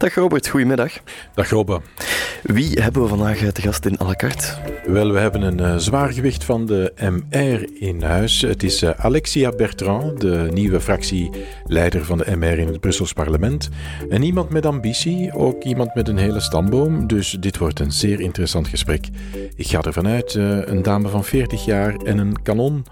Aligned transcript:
Dag 0.00 0.14
Robert, 0.14 0.48
goedemiddag. 0.48 0.92
Dag 1.34 1.50
Robbe. 1.50 1.80
Wie 2.42 2.80
hebben 2.82 3.02
we 3.02 3.08
vandaag 3.08 3.38
te 3.38 3.60
gast 3.60 3.86
in 3.86 4.00
à 4.00 4.04
la 4.04 4.14
carte? 4.14 4.54
Wel, 4.86 5.12
we 5.12 5.18
hebben 5.18 5.42
een 5.42 5.58
uh, 5.58 5.76
zwaargewicht 5.76 6.44
van 6.44 6.66
de 6.66 6.92
MR 7.00 7.68
in 7.82 8.02
huis. 8.02 8.40
Het 8.40 8.62
is 8.62 8.82
uh, 8.82 8.90
Alexia 8.96 9.50
Bertrand, 9.50 10.20
de 10.20 10.48
nieuwe 10.52 10.80
fractieleider 10.80 12.04
van 12.04 12.18
de 12.18 12.36
MR 12.36 12.58
in 12.58 12.66
het 12.66 12.80
Brussels 12.80 13.12
parlement. 13.12 13.68
En 14.10 14.22
iemand 14.22 14.50
met 14.50 14.66
ambitie, 14.66 15.34
ook 15.34 15.62
iemand 15.62 15.94
met 15.94 16.08
een 16.08 16.18
hele 16.18 16.40
stamboom. 16.40 17.06
Dus 17.06 17.36
dit 17.40 17.58
wordt 17.58 17.80
een 17.80 17.92
zeer 17.92 18.20
interessant 18.20 18.68
gesprek. 18.68 19.08
Ik 19.56 19.66
ga 19.66 19.82
ervan 19.82 20.06
uit, 20.06 20.34
uh, 20.34 20.66
een 20.66 20.82
dame 20.82 21.08
van 21.08 21.24
40 21.24 21.64
jaar 21.64 21.94
en 21.94 22.18
een 22.18 22.42
kanon 22.42 22.84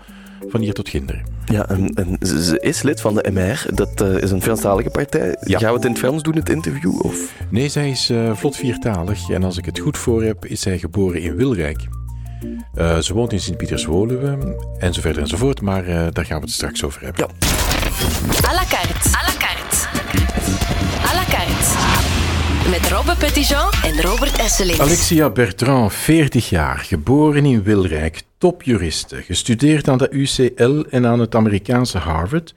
van 0.48 0.61
hier 0.61 0.73
tot 0.73 0.89
ginder. 0.89 1.23
Ja, 1.45 1.68
en, 1.68 1.95
en, 1.95 2.27
ze 2.27 2.61
is 2.61 2.82
lid 2.82 3.00
van 3.00 3.14
de 3.14 3.30
MR. 3.32 3.66
Dat 3.75 4.00
uh, 4.02 4.23
is 4.23 4.30
een 4.30 4.43
Franstalige 4.43 4.91
partij. 4.91 5.37
Ja. 5.41 5.59
Gaan 5.59 5.68
we 5.68 5.75
het 5.75 5.84
in 5.84 5.91
het 5.91 5.98
Frans 5.98 6.23
doen, 6.23 6.37
het 6.37 6.48
interview? 6.48 7.05
Of? 7.05 7.32
Nee, 7.50 7.68
zij 7.68 7.91
is 7.91 8.11
uh, 8.11 8.34
vlot 8.34 8.56
viertalig. 8.56 9.30
En 9.30 9.45
als 9.45 9.59
ik 9.59 9.65
het 9.65 9.79
goed 9.79 9.98
voor 9.98 10.23
heb, 10.23 10.46
is 10.46 10.60
zij 10.60 10.79
geboren 10.79 11.20
in 11.20 11.37
Wilrijk. 11.37 11.87
Uh, 12.74 12.98
ze 12.98 13.15
woont 13.15 13.32
in 13.32 13.41
Sint-Pieters-Woluwe 13.41 14.56
en 14.79 14.95
zo 14.95 15.01
verder 15.01 15.23
enzovoort. 15.23 15.60
Maar 15.60 15.84
daar 16.12 16.24
gaan 16.24 16.38
we 16.38 16.45
het 16.45 16.55
straks 16.55 16.84
over 16.84 17.02
hebben. 17.02 17.27
Ja. 17.27 17.48
À 18.48 18.55
la 18.55 18.65
carte. 18.68 19.09
À 19.09 19.23
la 19.27 19.34
carte. 19.38 19.88
À 21.05 21.15
la 21.15 21.24
carte. 21.30 21.98
Met 22.70 22.91
Robbe 22.91 23.16
Petitjean 23.16 23.70
en 23.82 24.01
Robert 24.01 24.37
Esselink. 24.37 24.80
Alexia 24.80 25.30
Bertrand, 25.30 25.93
40 25.93 26.48
jaar, 26.48 26.79
geboren 26.79 27.45
in 27.45 27.62
Wilrijk, 27.62 28.23
topjuriste, 28.38 29.23
gestudeerd 29.23 29.88
aan 29.88 29.98
de 29.98 30.10
UCL 30.10 30.84
en 30.91 31.06
aan 31.06 31.20
het 31.20 31.34
Amerikaanse 31.34 31.98
Harvard, 31.98 32.55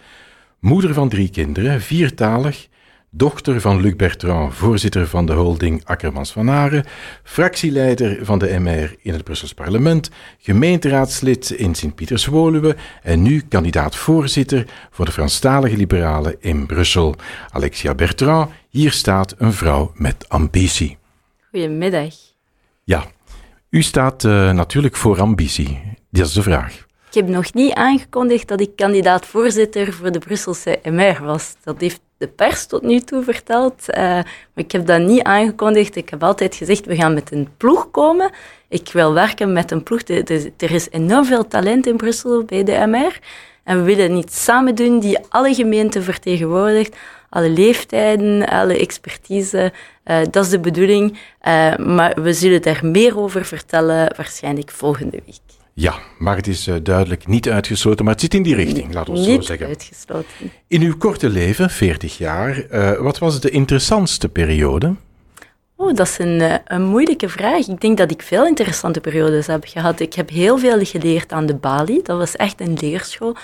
moeder 0.60 0.94
van 0.94 1.10
drie 1.10 1.30
kinderen, 1.30 1.82
viertalig, 1.82 2.68
dochter 3.10 3.62
van 3.62 3.82
Luc 3.82 3.96
Bertrand, 3.96 4.54
voorzitter 4.54 5.08
van 5.08 5.26
de 5.26 5.34
holding 5.34 5.86
Akkermans 5.86 6.32
van 6.32 6.50
Aren, 6.50 6.86
fractieleider 7.24 8.26
van 8.26 8.40
de 8.40 8.60
MR 8.60 8.96
in 9.02 9.14
het 9.14 9.24
Brussels 9.24 9.54
parlement, 9.54 10.10
gemeenteraadslid 10.38 11.50
in 11.50 11.76
Sint-Pieters-Woluwe 11.76 12.76
en 13.02 13.22
nu 13.22 13.42
kandidaat-voorzitter 13.50 14.66
voor 14.90 15.06
de 15.06 15.12
Franstalige 15.12 15.78
Liberalen 15.78 16.36
in 16.40 16.66
Brussel. 16.66 17.16
Alexia 17.50 17.96
Bertrand, 17.96 18.52
hier 18.70 18.92
staat 18.92 19.36
een 19.38 19.54
vrouw 19.54 19.92
met 19.96 20.30
ambitie. 20.30 20.98
Goedemiddag. 21.50 22.14
Ja, 22.84 23.06
u 23.72 23.82
staat 23.82 24.24
uh, 24.24 24.52
natuurlijk 24.52 24.96
voor 24.96 25.22
ambitie. 25.22 25.82
Dat 26.10 26.26
is 26.28 26.34
de 26.34 26.42
vraag. 26.42 26.86
Ik 27.08 27.14
heb 27.14 27.28
nog 27.28 27.54
niet 27.54 27.74
aangekondigd 27.74 28.48
dat 28.48 28.62
ik 28.62 28.76
kandidaat-voorzitter 28.76 29.94
voor 29.94 30.12
de 30.12 30.20
Brusselse 30.20 30.80
MR 30.84 31.24
was. 31.24 31.56
Dat 31.64 31.82
heeft 31.82 32.02
de 32.18 32.28
pers 32.28 32.66
tot 32.66 32.82
nu 32.82 33.00
toe 33.00 33.24
verteld. 33.24 33.86
Uh, 33.88 33.98
maar 33.98 34.26
ik 34.56 34.72
heb 34.72 34.86
dat 34.86 35.02
niet 35.02 35.24
aangekondigd. 35.24 35.96
Ik 35.96 36.10
heb 36.10 36.24
altijd 36.24 36.56
gezegd, 36.56 36.86
we 36.86 36.96
gaan 36.96 37.14
met 37.14 37.32
een 37.32 37.48
ploeg 37.58 37.92
komen. 37.92 38.32
Ik 38.70 38.90
wil 38.94 39.14
werken 39.14 39.54
met 39.54 39.72
een 39.72 39.84
ploeg. 39.84 40.02
Er 40.58 40.72
is 40.72 40.90
enorm 40.90 41.26
veel 41.26 41.48
talent 41.48 41.88
in 41.88 41.98
Brussel 41.98 42.44
bij 42.44 42.64
de 42.64 42.86
MR. 42.86 43.20
En 43.64 43.78
we 43.78 43.84
willen 43.84 44.16
iets 44.16 44.44
samen 44.44 44.76
doen 44.76 45.00
die 45.00 45.20
alle 45.30 45.54
gemeenten 45.54 46.04
vertegenwoordigt. 46.04 46.96
Alle 47.32 47.50
leeftijden, 47.50 48.46
alle 48.46 48.80
expertise. 48.80 49.74
Uh, 50.06 50.18
dat 50.32 50.46
is 50.46 50.50
de 50.50 50.60
bedoeling. 50.60 51.12
Uh, 51.12 51.76
maar 51.76 52.22
we 52.22 52.34
zullen 52.34 52.62
daar 52.62 52.80
meer 52.84 53.20
over 53.20 53.46
vertellen 53.46 54.14
waarschijnlijk 54.16 54.72
volgende 54.72 55.22
week. 55.26 55.40
Ja, 55.74 55.94
maar 56.20 56.36
het 56.36 56.48
is 56.48 56.68
uh, 56.68 56.76
duidelijk 56.84 57.28
niet 57.28 57.50
uitgesloten, 57.50 58.06
maar 58.06 58.14
het 58.14 58.24
zit 58.24 58.34
in 58.34 58.44
die 58.44 58.56
richting, 58.56 58.94
laten 58.94 59.14
we 59.14 59.20
het 59.20 59.28
niet 59.28 59.38
zo 59.38 59.42
zeggen. 59.42 59.68
uitgesloten. 59.68 60.52
In 60.68 60.82
uw 60.82 60.98
korte 60.98 61.30
leven, 61.30 61.70
40 61.70 62.18
jaar, 62.18 62.66
wat 63.00 63.20
was 63.20 63.40
de 63.40 63.50
interessantste 63.50 64.30
periode? 64.30 64.96
Oh, 65.76 65.94
dat 65.94 66.08
is 66.08 66.18
een, 66.18 66.60
een 66.66 66.84
moeilijke 66.84 67.30
vraag. 67.30 67.68
Ik 67.68 67.82
denk 67.82 67.98
dat 67.98 68.12
ik 68.12 68.22
veel 68.22 68.46
interessante 68.46 69.02
periodes 69.02 69.48
heb 69.48 69.64
gehad. 69.68 70.00
Ik 70.00 70.14
heb 70.14 70.30
heel 70.30 70.58
veel 70.58 70.86
geleerd 70.86 71.32
aan 71.32 71.46
de 71.46 71.56
Bali. 71.56 72.00
Dat 72.04 72.18
was 72.18 72.36
echt 72.36 72.62
een 72.62 72.78
leerschool. 72.82 73.36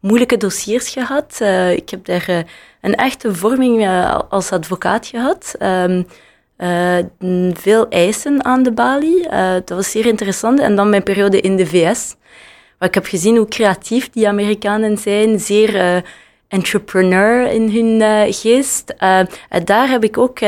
Moeilijke 0.00 0.36
dossiers 0.36 0.88
gehad. 0.88 1.40
ik 1.76 1.90
heb 1.90 2.04
daar 2.04 2.44
een 2.80 2.94
echte 2.94 3.34
vorming 3.34 3.88
als 4.28 4.52
advocaat 4.52 5.06
gehad. 5.06 5.54
Uh, 6.58 6.98
veel 7.52 7.88
eisen 7.88 8.44
aan 8.44 8.62
de 8.62 8.72
balie. 8.72 9.28
Dat 9.64 9.68
was 9.68 9.90
zeer 9.90 10.06
interessant. 10.06 10.60
En 10.60 10.76
dan 10.76 10.90
mijn 10.90 11.02
periode 11.02 11.40
in 11.40 11.56
de 11.56 11.66
VS. 11.66 12.14
Waar 12.78 12.88
ik 12.88 12.94
heb 12.94 13.06
gezien 13.06 13.36
hoe 13.36 13.48
creatief 13.48 14.10
die 14.10 14.28
Amerikanen 14.28 14.98
zijn. 14.98 15.40
Zeer 15.40 16.02
entrepreneur 16.48 17.50
in 17.50 17.70
hun 17.70 18.32
geest. 18.32 18.94
daar 19.64 19.88
heb 19.88 20.04
ik 20.04 20.18
ook 20.18 20.38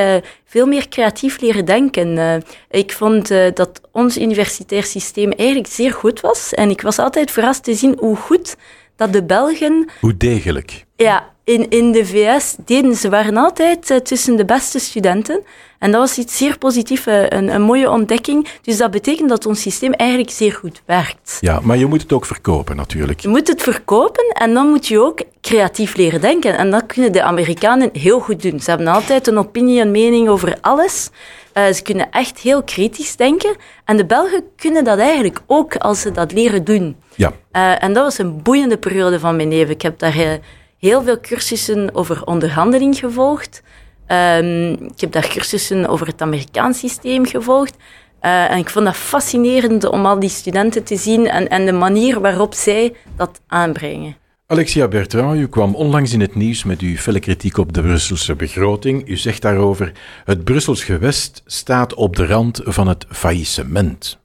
veel 0.44 0.66
meer 0.66 0.88
creatief 0.88 1.40
leren 1.40 1.64
denken. 1.64 2.42
ik 2.70 2.92
vond 2.92 3.28
dat 3.54 3.80
ons 3.92 4.18
universitair 4.18 4.84
systeem 4.84 5.30
eigenlijk 5.30 5.68
zeer 5.68 5.92
goed 5.92 6.20
was. 6.20 6.54
En 6.54 6.70
ik 6.70 6.82
was 6.82 6.98
altijd 6.98 7.30
verrast 7.30 7.64
te 7.64 7.74
zien 7.74 7.96
hoe 7.98 8.16
goed 8.16 8.56
dat 9.00 9.12
de 9.12 9.22
Belgen... 9.22 9.88
Hoe 10.00 10.16
degelijk. 10.16 10.84
Ja, 10.96 11.28
in, 11.44 11.70
in 11.70 11.92
de 11.92 12.06
VS 12.06 12.56
deden 12.64 12.94
ze 12.94 13.08
waren 13.08 13.36
altijd 13.36 13.90
uh, 13.90 13.96
tussen 13.96 14.36
de 14.36 14.44
beste 14.44 14.78
studenten. 14.78 15.40
En 15.78 15.90
dat 15.90 16.00
was 16.00 16.18
iets 16.18 16.36
zeer 16.36 16.58
positiefs, 16.58 17.06
een, 17.06 17.54
een 17.54 17.62
mooie 17.62 17.90
ontdekking. 17.90 18.48
Dus 18.62 18.76
dat 18.76 18.90
betekent 18.90 19.28
dat 19.28 19.46
ons 19.46 19.60
systeem 19.60 19.92
eigenlijk 19.92 20.30
zeer 20.30 20.52
goed 20.52 20.82
werkt. 20.84 21.38
Ja, 21.40 21.60
maar 21.62 21.76
je 21.76 21.86
moet 21.86 22.02
het 22.02 22.12
ook 22.12 22.26
verkopen 22.26 22.76
natuurlijk. 22.76 23.20
Je 23.20 23.28
moet 23.28 23.48
het 23.48 23.62
verkopen 23.62 24.24
en 24.28 24.54
dan 24.54 24.68
moet 24.68 24.86
je 24.86 24.98
ook 24.98 25.22
creatief 25.40 25.96
leren 25.96 26.20
denken. 26.20 26.58
En 26.58 26.70
dat 26.70 26.86
kunnen 26.86 27.12
de 27.12 27.22
Amerikanen 27.22 27.90
heel 27.92 28.20
goed 28.20 28.42
doen. 28.42 28.60
Ze 28.60 28.70
hebben 28.70 28.88
altijd 28.88 29.26
een 29.26 29.38
opinie, 29.38 29.80
een 29.80 29.90
mening 29.90 30.28
over 30.28 30.58
alles. 30.60 31.10
Uh, 31.54 31.72
ze 31.72 31.82
kunnen 31.82 32.10
echt 32.10 32.38
heel 32.38 32.62
kritisch 32.62 33.16
denken. 33.16 33.56
En 33.84 33.96
de 33.96 34.06
Belgen 34.06 34.44
kunnen 34.56 34.84
dat 34.84 34.98
eigenlijk 34.98 35.40
ook 35.46 35.76
als 35.76 36.00
ze 36.00 36.10
dat 36.10 36.32
leren 36.32 36.64
doen. 36.64 36.96
Ja. 37.14 37.32
Uh, 37.52 37.82
en 37.82 37.92
dat 37.92 38.04
was 38.04 38.18
een 38.18 38.42
boeiende 38.42 38.78
periode 38.78 39.18
van 39.18 39.36
mijn 39.36 39.48
leven. 39.48 39.74
Ik 39.74 39.82
heb 39.82 39.98
daar 39.98 40.16
uh, 40.16 40.30
heel 40.78 41.02
veel 41.02 41.20
cursussen 41.20 41.94
over 41.94 42.24
onderhandeling 42.24 42.98
gevolgd. 42.98 43.62
Um, 44.08 44.72
ik 44.72 45.00
heb 45.00 45.12
daar 45.12 45.28
cursussen 45.28 45.86
over 45.86 46.06
het 46.06 46.22
Amerikaans 46.22 46.78
systeem 46.78 47.26
gevolgd. 47.26 47.76
En 48.20 48.58
ik 48.58 48.70
vond 48.70 48.84
dat 48.84 48.96
fascinerend 48.96 49.84
om 49.88 50.06
al 50.06 50.20
die 50.20 50.28
studenten 50.28 50.84
te 50.84 50.96
zien 50.96 51.28
en, 51.28 51.48
en 51.48 51.66
de 51.66 51.72
manier 51.72 52.20
waarop 52.20 52.54
zij 52.54 52.94
dat 53.16 53.40
aanbrengen. 53.46 54.16
Alexia 54.50 54.88
Bertrand, 54.88 55.38
u 55.38 55.48
kwam 55.48 55.74
onlangs 55.74 56.12
in 56.12 56.20
het 56.20 56.34
nieuws 56.34 56.64
met 56.64 56.80
uw 56.80 56.96
felle 56.96 57.20
kritiek 57.20 57.56
op 57.56 57.72
de 57.72 57.82
Brusselse 57.82 58.34
begroting. 58.36 59.08
U 59.08 59.16
zegt 59.16 59.42
daarover: 59.42 59.92
het 60.24 60.44
Brussels 60.44 60.84
gewest 60.84 61.42
staat 61.46 61.94
op 61.94 62.16
de 62.16 62.26
rand 62.26 62.60
van 62.64 62.88
het 62.88 63.06
faillissement. 63.08 64.18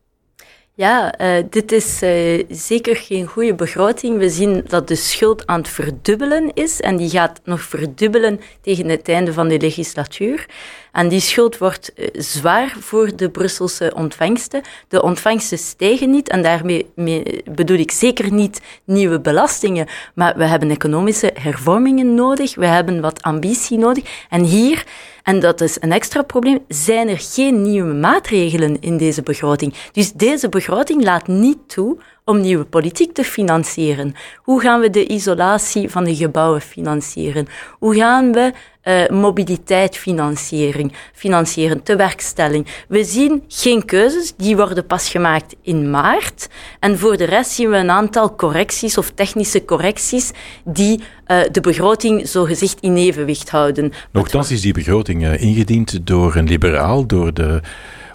Ja, 0.73 1.19
uh, 1.21 1.43
dit 1.49 1.71
is 1.71 2.03
uh, 2.03 2.43
zeker 2.49 2.95
geen 2.95 3.25
goede 3.25 3.55
begroting. 3.55 4.17
We 4.17 4.29
zien 4.29 4.63
dat 4.67 4.87
de 4.87 4.95
schuld 4.95 5.47
aan 5.47 5.59
het 5.59 5.69
verdubbelen 5.69 6.53
is 6.53 6.81
en 6.81 6.97
die 6.97 7.09
gaat 7.09 7.41
nog 7.43 7.61
verdubbelen 7.61 8.39
tegen 8.61 8.89
het 8.89 9.09
einde 9.09 9.33
van 9.33 9.47
de 9.47 9.59
legislatuur. 9.59 10.45
En 10.95 11.07
die 11.07 11.19
schuld 11.19 11.57
wordt 11.57 11.91
uh, 11.95 12.07
zwaar 12.13 12.75
voor 12.79 13.15
de 13.15 13.29
Brusselse 13.29 13.91
ontvangsten. 13.95 14.61
De 14.87 15.01
ontvangsten 15.01 15.57
stijgen 15.57 16.09
niet 16.09 16.29
en 16.29 16.41
daarmee 16.41 16.91
mee 16.95 17.43
bedoel 17.51 17.77
ik 17.77 17.91
zeker 17.91 18.33
niet 18.33 18.61
nieuwe 18.83 19.19
belastingen, 19.19 19.87
maar 20.13 20.37
we 20.37 20.45
hebben 20.45 20.69
economische 20.69 21.31
hervormingen 21.39 22.15
nodig, 22.15 22.55
we 22.55 22.65
hebben 22.65 23.01
wat 23.01 23.21
ambitie 23.21 23.77
nodig. 23.77 24.25
En 24.29 24.43
hier 24.43 24.85
en 25.23 25.39
dat 25.39 25.61
is 25.61 25.77
een 25.79 25.91
extra 25.91 26.21
probleem, 26.21 26.59
zijn 26.67 27.07
er 27.07 27.19
geen 27.19 27.61
nieuwe 27.61 27.93
maatregelen 27.93 28.77
in 28.79 28.97
deze 28.97 29.21
begroting. 29.21 29.73
Dus 29.91 30.11
deze 30.11 30.49
begroting 30.49 31.03
laat 31.03 31.27
niet 31.27 31.57
toe 31.67 31.97
om 32.25 32.41
nieuwe 32.41 32.65
politiek 32.65 33.13
te 33.13 33.23
financieren. 33.23 34.15
Hoe 34.35 34.61
gaan 34.61 34.79
we 34.79 34.89
de 34.89 35.07
isolatie 35.07 35.89
van 35.89 36.03
de 36.03 36.15
gebouwen 36.15 36.61
financieren? 36.61 37.47
Hoe 37.79 37.95
gaan 37.95 38.31
we 38.31 38.53
uh, 38.83 39.19
mobiliteit 39.19 39.97
financiering, 39.97 40.93
financieren, 41.13 41.83
tewerkstelling? 41.83 42.67
We 42.87 43.03
zien 43.03 43.43
geen 43.47 43.85
keuzes, 43.85 44.33
die 44.37 44.55
worden 44.55 44.85
pas 44.85 45.09
gemaakt 45.09 45.55
in 45.61 45.89
maart. 45.89 46.47
En 46.79 46.97
voor 46.97 47.17
de 47.17 47.23
rest 47.23 47.51
zien 47.51 47.69
we 47.69 47.77
een 47.77 47.91
aantal 47.91 48.35
correcties 48.35 48.97
of 48.97 49.11
technische 49.11 49.65
correcties 49.65 50.31
die 50.63 50.99
uh, 51.27 51.37
de 51.51 51.61
begroting 51.61 52.27
zogezegd 52.27 52.79
in 52.79 52.95
evenwicht 52.95 53.49
houden. 53.49 53.91
Nochtans 54.11 54.51
is 54.51 54.61
die 54.61 54.73
begroting 54.73 55.23
uh, 55.23 55.41
ingediend 55.41 56.07
door 56.07 56.35
een 56.35 56.47
liberaal, 56.47 57.05
door 57.05 57.33
de 57.33 57.61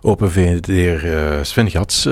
Open 0.02 0.30
VND 0.30 0.66
Sven 1.46 1.70
Gats. 1.70 2.08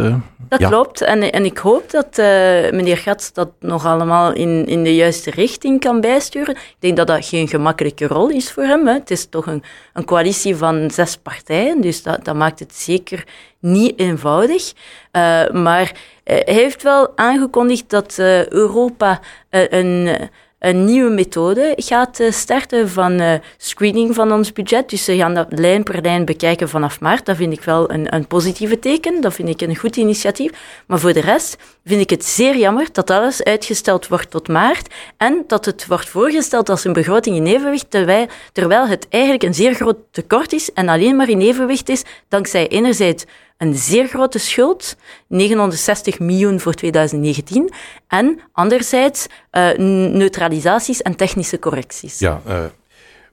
Dat 0.48 0.60
ja. 0.60 0.68
klopt. 0.68 1.00
En, 1.00 1.32
en 1.32 1.44
ik 1.44 1.58
hoop 1.58 1.90
dat 1.90 2.18
uh, 2.18 2.24
meneer 2.70 2.96
Gats 2.96 3.32
dat 3.32 3.48
nog 3.60 3.86
allemaal 3.86 4.32
in, 4.32 4.66
in 4.66 4.84
de 4.84 4.94
juiste 4.94 5.30
richting 5.30 5.80
kan 5.80 6.00
bijsturen. 6.00 6.54
Ik 6.54 6.76
denk 6.78 6.96
dat 6.96 7.06
dat 7.06 7.26
geen 7.26 7.48
gemakkelijke 7.48 8.06
rol 8.06 8.28
is 8.28 8.52
voor 8.52 8.62
hem. 8.62 8.86
Hè. 8.86 8.92
Het 8.92 9.10
is 9.10 9.26
toch 9.26 9.46
een, 9.46 9.62
een 9.92 10.04
coalitie 10.04 10.56
van 10.56 10.90
zes 10.90 11.16
partijen, 11.16 11.80
dus 11.80 12.02
dat, 12.02 12.24
dat 12.24 12.34
maakt 12.34 12.58
het 12.58 12.74
zeker 12.74 13.24
niet 13.58 13.98
eenvoudig. 13.98 14.72
Uh, 14.72 15.50
maar 15.50 15.82
uh, 15.82 15.90
hij 16.24 16.54
heeft 16.54 16.82
wel 16.82 17.12
aangekondigd 17.16 17.90
dat 17.90 18.14
Europa 18.48 19.20
een 19.50 20.30
een 20.58 20.84
nieuwe 20.84 21.10
methode 21.10 21.72
gaat 21.76 22.20
uh, 22.20 22.30
starten 22.30 22.88
van 22.88 23.20
uh, 23.20 23.32
screening 23.56 24.14
van 24.14 24.32
ons 24.32 24.52
budget. 24.52 24.90
Dus 24.90 25.04
ze 25.04 25.16
gaan 25.16 25.34
dat 25.34 25.46
lijn 25.48 25.82
per 25.82 26.02
lijn 26.02 26.24
bekijken 26.24 26.68
vanaf 26.68 27.00
maart. 27.00 27.26
Dat 27.26 27.36
vind 27.36 27.52
ik 27.52 27.62
wel 27.62 27.90
een, 27.90 28.14
een 28.14 28.26
positieve 28.26 28.78
teken. 28.78 29.20
Dat 29.20 29.34
vind 29.34 29.48
ik 29.48 29.60
een 29.60 29.76
goed 29.76 29.96
initiatief. 29.96 30.50
Maar 30.86 30.98
voor 30.98 31.12
de 31.12 31.20
rest 31.20 31.56
vind 31.84 32.00
ik 32.00 32.10
het 32.10 32.24
zeer 32.24 32.56
jammer 32.56 32.88
dat 32.92 33.10
alles 33.10 33.44
uitgesteld 33.44 34.08
wordt 34.08 34.30
tot 34.30 34.48
maart 34.48 34.94
en 35.16 35.44
dat 35.46 35.64
het 35.64 35.86
wordt 35.86 36.08
voorgesteld 36.08 36.68
als 36.68 36.84
een 36.84 36.92
begroting 36.92 37.36
in 37.36 37.46
evenwicht, 37.46 37.90
terwijl, 37.90 38.26
terwijl 38.52 38.86
het 38.86 39.06
eigenlijk 39.08 39.42
een 39.42 39.54
zeer 39.54 39.74
groot 39.74 39.98
tekort 40.10 40.52
is 40.52 40.72
en 40.72 40.88
alleen 40.88 41.16
maar 41.16 41.28
in 41.28 41.40
evenwicht 41.40 41.88
is 41.88 42.04
dankzij 42.28 42.68
enerzijds 42.68 43.24
een 43.58 43.74
zeer 43.74 44.08
grote 44.08 44.38
schuld, 44.38 44.96
960 45.26 46.18
miljoen 46.18 46.60
voor 46.60 46.74
2019, 46.74 47.72
en 48.08 48.40
anderzijds 48.52 49.26
uh, 49.52 49.76
neutralisaties 50.12 51.02
en 51.02 51.16
technische 51.16 51.58
correcties. 51.58 52.18
Ja, 52.18 52.40
uh, 52.48 52.58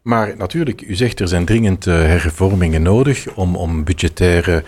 maar 0.02 0.38
natuurlijk, 0.38 0.82
u 0.82 0.96
zegt 0.96 1.20
er 1.20 1.28
zijn 1.28 1.46
dringend 1.46 1.86
uh, 1.86 1.94
hervormingen 1.94 2.82
nodig 2.82 3.36
om, 3.36 3.56
om 3.56 3.84
budgettaire 3.84 4.64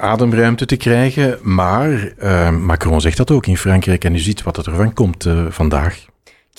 ademruimte 0.00 0.66
te 0.66 0.76
krijgen, 0.76 1.38
maar 1.42 2.14
Macron 2.52 3.00
zegt 3.00 3.16
dat 3.16 3.30
ook 3.30 3.46
in 3.46 3.56
Frankrijk 3.56 4.04
en 4.04 4.14
u 4.14 4.18
ziet 4.18 4.42
wat 4.42 4.66
er 4.66 4.74
van 4.74 4.92
komt 4.92 5.26
vandaag. 5.48 6.06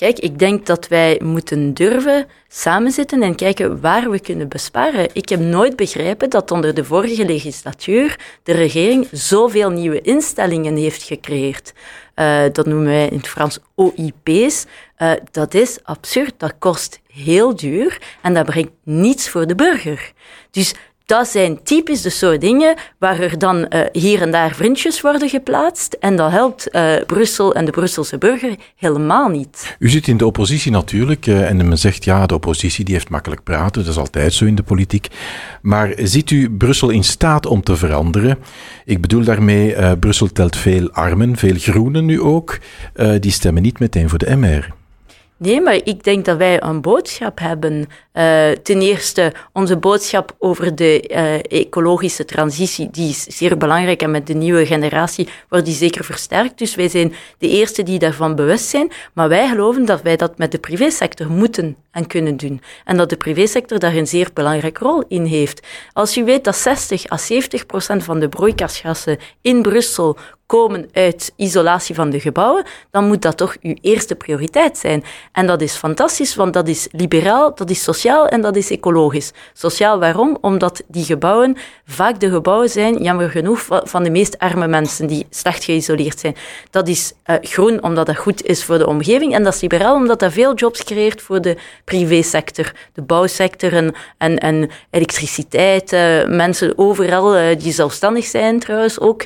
Kijk, 0.00 0.18
ik 0.18 0.38
denk 0.38 0.66
dat 0.66 0.88
wij 0.88 1.20
moeten 1.24 1.74
durven 1.74 2.26
samenzitten 2.48 3.22
en 3.22 3.34
kijken 3.34 3.80
waar 3.80 4.10
we 4.10 4.20
kunnen 4.20 4.48
besparen. 4.48 5.08
Ik 5.12 5.28
heb 5.28 5.40
nooit 5.40 5.76
begrepen 5.76 6.30
dat 6.30 6.50
onder 6.50 6.74
de 6.74 6.84
vorige 6.84 7.24
legislatuur 7.24 8.18
de 8.42 8.52
regering 8.52 9.08
zoveel 9.12 9.70
nieuwe 9.70 10.00
instellingen 10.00 10.76
heeft 10.76 11.02
gecreëerd. 11.02 11.72
Uh, 12.16 12.42
dat 12.52 12.66
noemen 12.66 12.86
wij 12.86 13.08
in 13.08 13.16
het 13.16 13.28
Frans 13.28 13.58
OIP's. 13.74 14.66
Uh, 14.98 15.12
dat 15.30 15.54
is 15.54 15.78
absurd, 15.82 16.34
dat 16.36 16.54
kost 16.58 17.00
heel 17.12 17.56
duur 17.56 17.98
en 18.22 18.34
dat 18.34 18.46
brengt 18.46 18.72
niets 18.84 19.28
voor 19.28 19.46
de 19.46 19.54
burger. 19.54 20.12
Dus 20.50 20.74
dat 21.10 21.28
zijn 21.28 21.62
typisch 21.62 22.02
de 22.02 22.10
soort 22.10 22.40
dingen 22.40 22.74
waar 22.98 23.20
er 23.20 23.38
dan 23.38 23.56
uh, 23.56 23.80
hier 23.92 24.22
en 24.22 24.30
daar 24.30 24.54
vriendjes 24.54 25.00
worden 25.00 25.28
geplaatst. 25.28 25.96
En 26.00 26.16
dat 26.16 26.30
helpt 26.30 26.68
uh, 26.72 26.94
Brussel 27.06 27.54
en 27.54 27.64
de 27.64 27.70
Brusselse 27.70 28.18
burger 28.18 28.54
helemaal 28.76 29.28
niet. 29.28 29.76
U 29.78 29.88
zit 29.88 30.08
in 30.08 30.16
de 30.16 30.26
oppositie 30.26 30.70
natuurlijk 30.70 31.26
uh, 31.26 31.48
en 31.48 31.68
men 31.68 31.78
zegt 31.78 32.04
ja, 32.04 32.26
de 32.26 32.34
oppositie 32.34 32.84
die 32.84 32.94
heeft 32.94 33.08
makkelijk 33.08 33.42
praten. 33.42 33.82
Dat 33.82 33.92
is 33.92 33.98
altijd 33.98 34.32
zo 34.32 34.44
in 34.44 34.54
de 34.54 34.62
politiek. 34.62 35.08
Maar 35.62 35.92
ziet 35.96 36.30
u 36.30 36.50
Brussel 36.50 36.90
in 36.90 37.04
staat 37.04 37.46
om 37.46 37.62
te 37.62 37.76
veranderen? 37.76 38.38
Ik 38.84 39.00
bedoel 39.00 39.24
daarmee, 39.24 39.96
Brussel 39.96 40.32
telt 40.32 40.56
veel 40.56 40.90
armen, 40.90 41.36
veel 41.36 41.56
groenen 41.56 42.04
nu 42.04 42.20
ook. 42.20 42.58
die 43.20 43.30
stemmen 43.30 43.62
niet 43.62 43.78
meteen 43.78 44.08
voor 44.08 44.18
de 44.18 44.36
MR. 44.36 44.78
Nee, 45.42 45.60
maar 45.60 45.74
ik 45.74 46.04
denk 46.04 46.24
dat 46.24 46.36
wij 46.36 46.62
een 46.62 46.80
boodschap 46.80 47.38
hebben. 47.38 47.86
Uh, 48.14 48.50
ten 48.50 48.80
eerste, 48.80 49.32
onze 49.52 49.76
boodschap 49.76 50.36
over 50.38 50.74
de 50.74 51.10
uh, 51.10 51.60
ecologische 51.60 52.24
transitie, 52.24 52.90
die 52.90 53.08
is 53.08 53.22
zeer 53.22 53.56
belangrijk 53.56 54.02
en 54.02 54.10
met 54.10 54.26
de 54.26 54.34
nieuwe 54.34 54.66
generatie 54.66 55.28
wordt 55.48 55.64
die 55.64 55.74
zeker 55.74 56.04
versterkt. 56.04 56.58
Dus 56.58 56.74
wij 56.74 56.88
zijn 56.88 57.14
de 57.38 57.48
eerste 57.48 57.82
die 57.82 57.98
daarvan 57.98 58.34
bewust 58.34 58.64
zijn. 58.64 58.92
Maar 59.12 59.28
wij 59.28 59.48
geloven 59.48 59.84
dat 59.84 60.02
wij 60.02 60.16
dat 60.16 60.38
met 60.38 60.52
de 60.52 60.58
privésector 60.58 61.30
moeten 61.30 61.76
en 61.90 62.06
kunnen 62.06 62.36
doen. 62.36 62.62
En 62.84 62.96
dat 62.96 63.08
de 63.08 63.16
privésector 63.16 63.78
daar 63.78 63.94
een 63.94 64.06
zeer 64.06 64.30
belangrijke 64.34 64.84
rol 64.84 65.04
in 65.08 65.24
heeft. 65.24 65.66
Als 65.92 66.16
u 66.16 66.24
weet 66.24 66.44
dat 66.44 66.56
60 66.56 67.10
à 67.12 67.16
70 67.16 67.66
procent 67.66 68.04
van 68.04 68.20
de 68.20 68.28
broeikasgassen 68.28 69.18
in 69.40 69.62
Brussel 69.62 70.16
komen 70.50 70.88
uit 70.92 71.32
isolatie 71.36 71.94
van 71.94 72.10
de 72.10 72.20
gebouwen, 72.20 72.64
dan 72.90 73.06
moet 73.06 73.22
dat 73.22 73.36
toch 73.36 73.56
uw 73.62 73.74
eerste 73.80 74.14
prioriteit 74.14 74.78
zijn. 74.78 75.04
En 75.32 75.46
dat 75.46 75.60
is 75.60 75.74
fantastisch, 75.74 76.34
want 76.34 76.52
dat 76.52 76.68
is 76.68 76.88
liberaal, 76.90 77.54
dat 77.54 77.70
is 77.70 77.82
sociaal 77.82 78.28
en 78.28 78.40
dat 78.40 78.56
is 78.56 78.70
ecologisch. 78.70 79.32
Sociaal 79.52 79.98
waarom? 79.98 80.38
Omdat 80.40 80.82
die 80.88 81.04
gebouwen 81.04 81.56
vaak 81.86 82.20
de 82.20 82.30
gebouwen 82.30 82.68
zijn, 82.68 83.02
jammer 83.02 83.30
genoeg, 83.30 83.66
van 83.68 84.02
de 84.02 84.10
meest 84.10 84.38
arme 84.38 84.66
mensen 84.66 85.06
die 85.06 85.26
slecht 85.30 85.64
geïsoleerd 85.64 86.18
zijn. 86.18 86.36
Dat 86.70 86.88
is 86.88 87.12
uh, 87.26 87.36
groen 87.40 87.82
omdat 87.82 88.06
dat 88.06 88.16
goed 88.16 88.42
is 88.42 88.64
voor 88.64 88.78
de 88.78 88.86
omgeving 88.86 89.34
en 89.34 89.42
dat 89.42 89.54
is 89.54 89.60
liberaal 89.60 89.94
omdat 89.94 90.18
dat 90.18 90.32
veel 90.32 90.54
jobs 90.54 90.84
creëert 90.84 91.22
voor 91.22 91.40
de 91.40 91.56
privésector, 91.84 92.72
de 92.92 93.02
bouwsector 93.02 93.72
en, 94.18 94.38
en, 94.38 94.70
elektriciteit, 94.90 95.92
uh, 95.92 96.26
mensen 96.26 96.78
overal 96.78 97.38
uh, 97.38 97.58
die 97.58 97.72
zelfstandig 97.72 98.24
zijn 98.24 98.58
trouwens, 98.58 99.00
ook 99.00 99.24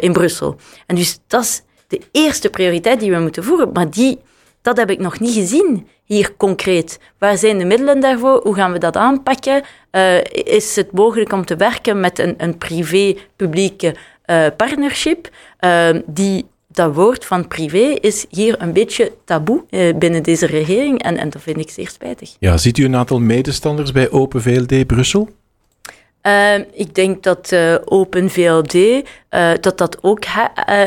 in 0.00 0.12
Brussel. 0.12 0.59
En 0.86 0.96
dus 0.96 1.18
dat 1.26 1.42
is 1.42 1.62
de 1.86 2.00
eerste 2.12 2.50
prioriteit 2.50 3.00
die 3.00 3.10
we 3.10 3.18
moeten 3.18 3.44
voeren, 3.44 3.70
maar 3.72 3.90
die, 3.90 4.18
dat 4.62 4.76
heb 4.76 4.90
ik 4.90 4.98
nog 4.98 5.20
niet 5.20 5.34
gezien 5.34 5.86
hier 6.04 6.36
concreet. 6.36 6.98
Waar 7.18 7.36
zijn 7.36 7.58
de 7.58 7.64
middelen 7.64 8.00
daarvoor? 8.00 8.40
Hoe 8.42 8.54
gaan 8.54 8.72
we 8.72 8.78
dat 8.78 8.96
aanpakken? 8.96 9.62
Uh, 9.92 10.22
is 10.32 10.76
het 10.76 10.92
mogelijk 10.92 11.32
om 11.32 11.44
te 11.44 11.56
werken 11.56 12.00
met 12.00 12.18
een, 12.18 12.34
een 12.36 12.58
privé-publieke 12.58 13.94
uh, 14.26 14.46
partnership 14.56 15.28
uh, 15.60 15.88
die 16.06 16.46
dat 16.72 16.94
woord 16.94 17.24
van 17.24 17.48
privé 17.48 17.96
is 18.00 18.26
hier 18.28 18.62
een 18.62 18.72
beetje 18.72 19.12
taboe 19.24 19.64
binnen 19.98 20.22
deze 20.22 20.46
regering 20.46 21.02
en, 21.02 21.16
en 21.16 21.30
dat 21.30 21.42
vind 21.42 21.58
ik 21.58 21.70
zeer 21.70 21.88
spijtig. 21.88 22.36
Ja, 22.38 22.56
ziet 22.56 22.78
u 22.78 22.84
een 22.84 22.96
aantal 22.96 23.20
medestanders 23.20 23.92
bij 23.92 24.10
Open 24.10 24.42
VLD 24.42 24.86
Brussel? 24.86 25.28
Uh, 26.22 26.54
ik 26.72 26.94
denk 26.94 27.22
dat 27.22 27.50
uh, 27.52 27.74
Open 27.84 28.30
VLD, 28.30 28.74
uh, 28.74 29.00
dat 29.60 29.78
dat 29.78 30.02
ook 30.02 30.24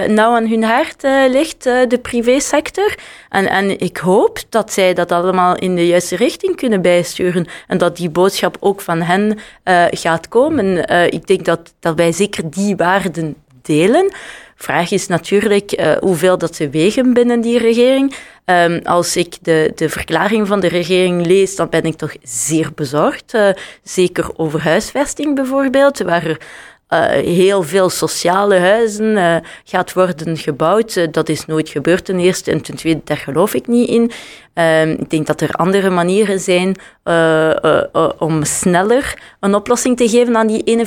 nauw 0.08 0.36
aan 0.36 0.48
hun 0.48 0.64
hart 0.64 1.04
ligt, 1.32 1.64
de 1.64 2.00
privésector. 2.02 2.96
En, 3.30 3.50
en 3.50 3.80
ik 3.80 3.98
hoop 3.98 4.40
dat 4.50 4.74
zij 4.74 4.94
dat 4.94 5.12
allemaal 5.12 5.56
in 5.56 5.76
de 5.76 5.88
juiste 5.88 6.16
richting 6.16 6.56
kunnen 6.56 6.82
bijsturen 6.82 7.48
en 7.68 7.78
dat 7.78 7.98
die 7.98 8.10
boodschap 8.10 8.58
ook 8.60 8.82
van 8.82 9.02
hen 9.02 9.40
gaat 9.90 10.28
komen. 10.28 10.90
ik 11.12 11.28
denk 11.28 11.46
dat, 11.46 11.74
dat 11.80 11.96
wij 11.96 12.12
zeker 12.12 12.50
die 12.50 12.76
waarden 12.76 13.36
delen. 13.62 14.12
Vraag 14.56 14.92
is 14.92 15.08
natuurlijk 15.08 15.80
uh, 15.80 15.92
hoeveel 16.00 16.38
dat 16.38 16.56
ze 16.56 16.70
wegen 16.70 17.14
binnen 17.14 17.42
die 17.42 17.58
regering. 17.58 18.16
Um, 18.46 18.80
als 18.84 19.16
ik 19.16 19.36
de, 19.42 19.72
de 19.76 19.90
verklaring 19.90 20.48
van 20.48 20.60
de 20.60 20.68
regering 20.68 21.26
lees, 21.26 21.56
dan 21.56 21.70
ben 21.70 21.84
ik 21.84 21.96
toch 21.96 22.16
zeer 22.24 22.72
bezorgd. 22.76 23.34
Uh, 23.34 23.50
zeker 23.84 24.38
over 24.38 24.62
huisvesting 24.62 25.36
bijvoorbeeld, 25.36 26.00
waar 26.00 26.26
er 26.26 26.38
heel 27.02 27.64
veel 27.64 27.90
sociale 27.90 28.58
huizen 28.58 29.06
uh, 29.06 29.36
gaat 29.64 29.94
worden 29.94 30.38
gebouwd. 30.38 30.96
Uh, 30.96 31.08
dat 31.12 31.30
is 31.30 31.46
nooit 31.46 31.70
gebeurd 31.70 32.06
ten 32.06 32.20
eerste. 32.20 32.52
En 32.52 32.62
ten 32.62 32.76
tweede, 32.76 33.02
daar 33.04 33.18
geloof 33.18 33.54
ik 33.54 33.68
niet 33.68 33.90
in. 33.90 34.12
Ehm, 34.54 34.90
ik 34.90 35.10
denk 35.10 35.28
dat 35.28 35.42
er 35.42 35.52
andere 35.52 35.90
manieren 35.90 36.40
zijn 36.40 36.76
om 38.18 38.44
sneller 38.44 39.36
een 39.40 39.56
oplossing 39.56 39.98
te 39.98 40.10
geven 40.10 40.38
aan 40.38 40.48
die 40.48 40.86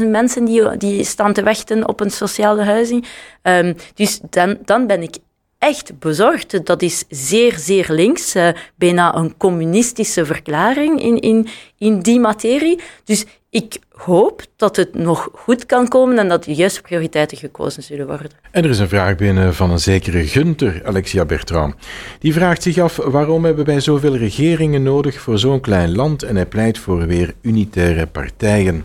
41.000 0.00 0.08
mensen 0.08 0.44
die, 0.44 0.76
die 0.76 1.04
staan 1.04 1.32
te 1.32 1.42
wachten 1.42 1.88
op 1.88 2.00
een 2.00 2.10
sociale 2.10 2.62
huizing. 2.62 3.06
Um, 3.42 3.76
dus 3.94 4.20
dan, 4.30 4.58
dan 4.64 4.86
ben 4.86 5.02
ik 5.02 5.16
echt 5.58 5.98
bezorgd. 5.98 6.66
Dat 6.66 6.82
is 6.82 7.04
zeer, 7.08 7.58
zeer 7.58 7.86
links, 7.88 8.34
bijna 8.74 9.14
een 9.14 9.36
communistische 9.36 10.26
verklaring 10.26 11.02
in, 11.02 11.20
in, 11.20 11.48
in 11.78 12.00
die 12.00 12.20
materie. 12.20 12.80
Dus 13.04 13.24
ik 13.50 13.78
hoop 13.88 14.42
dat 14.56 14.76
het 14.76 14.94
nog 14.94 15.28
goed 15.32 15.66
kan 15.66 15.88
komen 15.88 16.18
en 16.18 16.28
dat 16.28 16.44
de 16.44 16.54
juiste 16.54 16.80
prioriteiten 16.80 17.36
gekozen 17.36 17.82
zullen 17.82 18.06
worden. 18.06 18.30
En 18.50 18.64
er 18.64 18.70
is 18.70 18.78
een 18.78 18.88
vraag 18.88 19.16
binnen 19.16 19.54
van 19.54 19.70
een 19.70 19.80
zekere 19.80 20.26
Gunter, 20.26 20.82
Alexia 20.84 21.24
Bertram. 21.24 21.74
Die 22.18 22.32
vraagt 22.32 22.62
zich 22.62 22.78
af 22.78 22.96
waarom 22.96 23.44
hebben 23.44 23.64
wij 23.64 23.80
zoveel 23.80 24.16
regeringen 24.16 24.82
nodig 24.82 25.20
voor 25.20 25.38
zo'n 25.38 25.60
klein 25.60 25.94
land 25.94 26.22
en 26.22 26.36
hij 26.36 26.46
pleit 26.46 26.78
voor 26.78 27.06
weer 27.06 27.34
unitaire 27.40 28.06
partijen. 28.06 28.84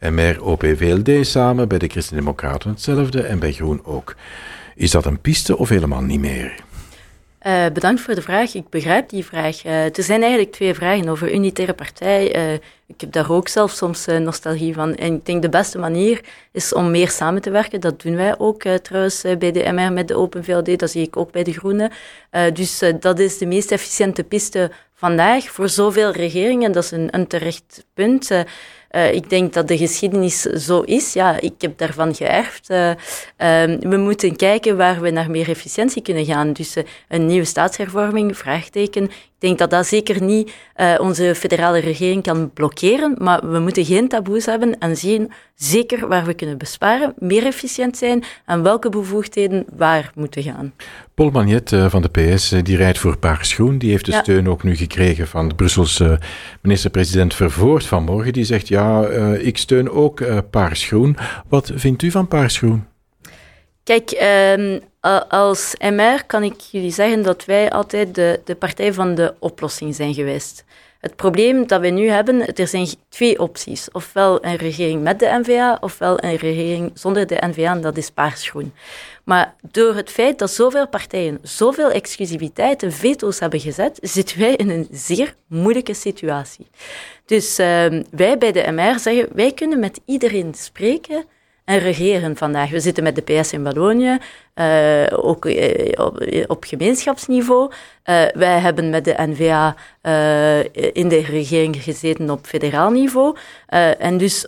MR, 0.00 0.42
OPVLD 0.42 1.26
samen, 1.26 1.68
bij 1.68 1.78
de 1.78 1.88
Christen-Democraten 1.88 2.70
hetzelfde 2.70 3.22
en 3.22 3.38
bij 3.38 3.52
Groen 3.52 3.80
ook. 3.84 4.14
Is 4.74 4.90
dat 4.90 5.04
een 5.04 5.20
piste 5.20 5.58
of 5.58 5.68
helemaal 5.68 6.02
niet 6.02 6.20
meer? 6.20 6.54
Uh, 7.46 7.66
bedankt 7.72 8.00
voor 8.00 8.14
de 8.14 8.22
vraag. 8.22 8.54
Ik 8.54 8.68
begrijp 8.68 9.08
die 9.08 9.24
vraag. 9.24 9.64
Er 9.64 10.02
zijn 10.02 10.20
eigenlijk 10.20 10.52
twee 10.52 10.74
vragen 10.74 11.08
over 11.08 11.32
unitaire 11.34 11.74
partij. 11.74 12.36
Uh, 12.36 12.52
ik 12.86 13.00
heb 13.00 13.12
daar 13.12 13.30
ook 13.30 13.48
zelf 13.48 13.70
soms 13.70 14.06
nostalgie 14.06 14.74
van. 14.74 14.94
En 14.94 15.14
ik 15.14 15.26
denk 15.26 15.42
de 15.42 15.48
beste 15.48 15.78
manier 15.78 16.20
is 16.52 16.74
om 16.74 16.90
meer 16.90 17.10
samen 17.10 17.42
te 17.42 17.50
werken. 17.50 17.80
Dat 17.80 18.02
doen 18.02 18.16
wij 18.16 18.38
ook 18.38 18.62
trouwens 18.62 19.24
bij 19.38 19.52
de 19.52 19.72
MR 19.72 19.92
met 19.92 20.08
de 20.08 20.14
Open 20.14 20.44
VLD. 20.44 20.78
Dat 20.78 20.90
zie 20.90 21.06
ik 21.06 21.16
ook 21.16 21.32
bij 21.32 21.42
de 21.42 21.52
Groenen. 21.52 21.92
dus 22.52 22.82
dat 23.00 23.18
is 23.18 23.38
de 23.38 23.46
meest 23.46 23.72
efficiënte 23.72 24.24
piste 24.24 24.70
vandaag 24.94 25.44
voor 25.50 25.68
zoveel 25.68 26.10
regeringen. 26.10 26.72
Dat 26.72 26.84
is 26.84 26.90
een, 26.90 27.08
een 27.10 27.26
terecht 27.26 27.84
punt. 27.94 28.30
Uh, 28.90 29.12
ik 29.12 29.30
denk 29.30 29.52
dat 29.52 29.68
de 29.68 29.76
geschiedenis 29.76 30.40
zo 30.40 30.80
is. 30.80 31.12
Ja, 31.12 31.40
ik 31.40 31.54
heb 31.58 31.78
daarvan 31.78 32.14
geërfd. 32.14 32.70
Uh, 32.70 32.92
we 33.80 33.96
moeten 33.96 34.36
kijken 34.36 34.76
waar 34.76 35.00
we 35.00 35.10
naar 35.10 35.30
meer 35.30 35.48
efficiëntie 35.48 36.02
kunnen 36.02 36.24
gaan. 36.24 36.52
Dus 36.52 36.76
uh, 36.76 36.84
een 37.08 37.26
nieuwe 37.26 37.44
staatshervorming, 37.44 38.36
vraagteken. 38.36 39.10
Denk 39.38 39.58
dat 39.58 39.70
dat 39.70 39.86
zeker 39.86 40.22
niet 40.22 40.52
uh, 40.76 40.94
onze 41.00 41.34
federale 41.34 41.78
regering 41.78 42.22
kan 42.22 42.50
blokkeren, 42.52 43.14
maar 43.18 43.50
we 43.50 43.58
moeten 43.58 43.84
geen 43.84 44.08
taboes 44.08 44.46
hebben 44.46 44.78
en 44.78 44.96
zien 44.96 45.32
zeker 45.54 46.08
waar 46.08 46.24
we 46.24 46.34
kunnen 46.34 46.58
besparen, 46.58 47.14
meer 47.18 47.46
efficiënt 47.46 47.96
zijn 47.96 48.24
en 48.46 48.62
welke 48.62 48.88
bevoegdheden 48.88 49.64
waar 49.76 50.12
moeten 50.14 50.42
gaan. 50.42 50.72
Paul 51.14 51.30
Magnet 51.30 51.72
uh, 51.72 51.90
van 51.90 52.02
de 52.02 52.08
PS, 52.08 52.52
uh, 52.52 52.62
die 52.62 52.76
rijdt 52.76 52.98
voor 52.98 53.18
Paars 53.18 53.52
Groen. 53.52 53.78
Die 53.78 53.90
heeft 53.90 54.04
de 54.04 54.12
ja. 54.12 54.22
steun 54.22 54.48
ook 54.48 54.62
nu 54.62 54.76
gekregen 54.76 55.28
van 55.28 55.48
de 55.48 55.54
Brusselse 55.54 56.18
minister-president 56.62 57.34
Vervoort 57.34 57.86
vanmorgen. 57.86 58.32
Die 58.32 58.44
zegt, 58.44 58.68
ja, 58.68 59.06
ik 59.36 59.58
steun 59.58 59.90
ook 59.90 60.22
Paars 60.50 60.84
Groen. 60.86 61.16
Wat 61.48 61.72
vindt 61.74 62.02
u 62.02 62.10
van 62.10 62.28
Paars 62.28 62.58
Groen? 62.58 62.84
Kijk, 63.88 64.10
um, 64.58 64.80
als 65.28 65.74
MR 65.78 66.24
kan 66.26 66.42
ik 66.42 66.60
jullie 66.60 66.92
zeggen 66.92 67.22
dat 67.22 67.44
wij 67.44 67.70
altijd 67.70 68.14
de, 68.14 68.40
de 68.44 68.54
partij 68.54 68.92
van 68.92 69.14
de 69.14 69.34
oplossing 69.38 69.94
zijn 69.94 70.14
geweest. 70.14 70.64
Het 71.00 71.16
probleem 71.16 71.66
dat 71.66 71.80
we 71.80 71.88
nu 71.88 72.08
hebben, 72.08 72.54
er 72.54 72.66
zijn 72.66 72.86
twee 73.08 73.38
opties. 73.38 73.90
Ofwel 73.92 74.44
een 74.44 74.56
regering 74.56 75.02
met 75.02 75.18
de 75.18 75.40
NVA, 75.42 75.78
ofwel 75.80 76.24
een 76.24 76.36
regering 76.36 76.90
zonder 76.94 77.26
de 77.26 77.42
NVA, 77.46 77.72
en 77.72 77.80
dat 77.80 77.96
is 77.96 78.10
paarsgroen. 78.10 78.72
Maar 79.24 79.54
door 79.70 79.94
het 79.94 80.10
feit 80.10 80.38
dat 80.38 80.50
zoveel 80.50 80.88
partijen 80.88 81.38
zoveel 81.42 81.90
exclusiviteit 81.90 82.82
en 82.82 82.92
veto's 82.92 83.38
hebben 83.38 83.60
gezet, 83.60 83.98
zitten 84.02 84.38
wij 84.38 84.54
in 84.54 84.70
een 84.70 84.88
zeer 84.90 85.34
moeilijke 85.46 85.94
situatie. 85.94 86.66
Dus 87.26 87.58
uh, 87.58 87.66
wij 88.10 88.38
bij 88.38 88.52
de 88.52 88.70
MR 88.70 88.98
zeggen, 88.98 89.28
wij 89.32 89.52
kunnen 89.52 89.78
met 89.78 90.00
iedereen 90.04 90.54
spreken 90.54 91.24
en 91.68 91.78
regeren 91.78 92.36
vandaag. 92.36 92.70
We 92.70 92.80
zitten 92.80 93.02
met 93.02 93.14
de 93.14 93.22
PS 93.22 93.52
in 93.52 93.62
Wallonië, 93.62 94.18
uh, 94.54 95.02
ook 95.10 95.44
uh, 95.44 95.88
op, 95.94 96.26
op, 96.46 96.64
gemeenschapsniveau. 96.64 97.70
Uh, 97.70 98.22
wij 98.34 98.58
hebben 98.58 98.90
met 98.90 99.04
de 99.04 99.14
NVA 99.16 99.74
in 100.92 101.08
de 101.08 101.20
regering 101.20 101.76
gezeten 101.82 102.30
op 102.30 102.46
federaal 102.46 102.90
niveau. 102.90 103.36
en 103.98 104.18
dus 104.18 104.46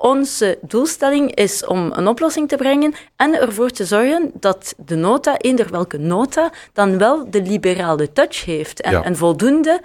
onze 0.00 0.58
doelstelling 0.60 1.34
is 1.34 1.66
om 1.66 1.92
een 1.94 2.08
oplossing 2.08 2.48
te 2.48 2.56
brengen 2.56 2.94
en 3.16 3.40
ervoor 3.40 3.70
te 3.70 3.84
zorgen 3.84 4.30
dat 4.34 4.74
de 4.76 4.96
nota, 4.96 5.36
eender 5.36 5.70
welke 5.70 5.98
nota, 5.98 6.50
dan 6.72 6.98
wel 6.98 7.30
de 7.30 7.42
liberale 7.42 8.12
touch 8.12 8.44
heeft 8.44 8.80
en, 8.80 8.92
ja. 8.92 9.04
en 9.04 9.16
voldoende, 9.16 9.80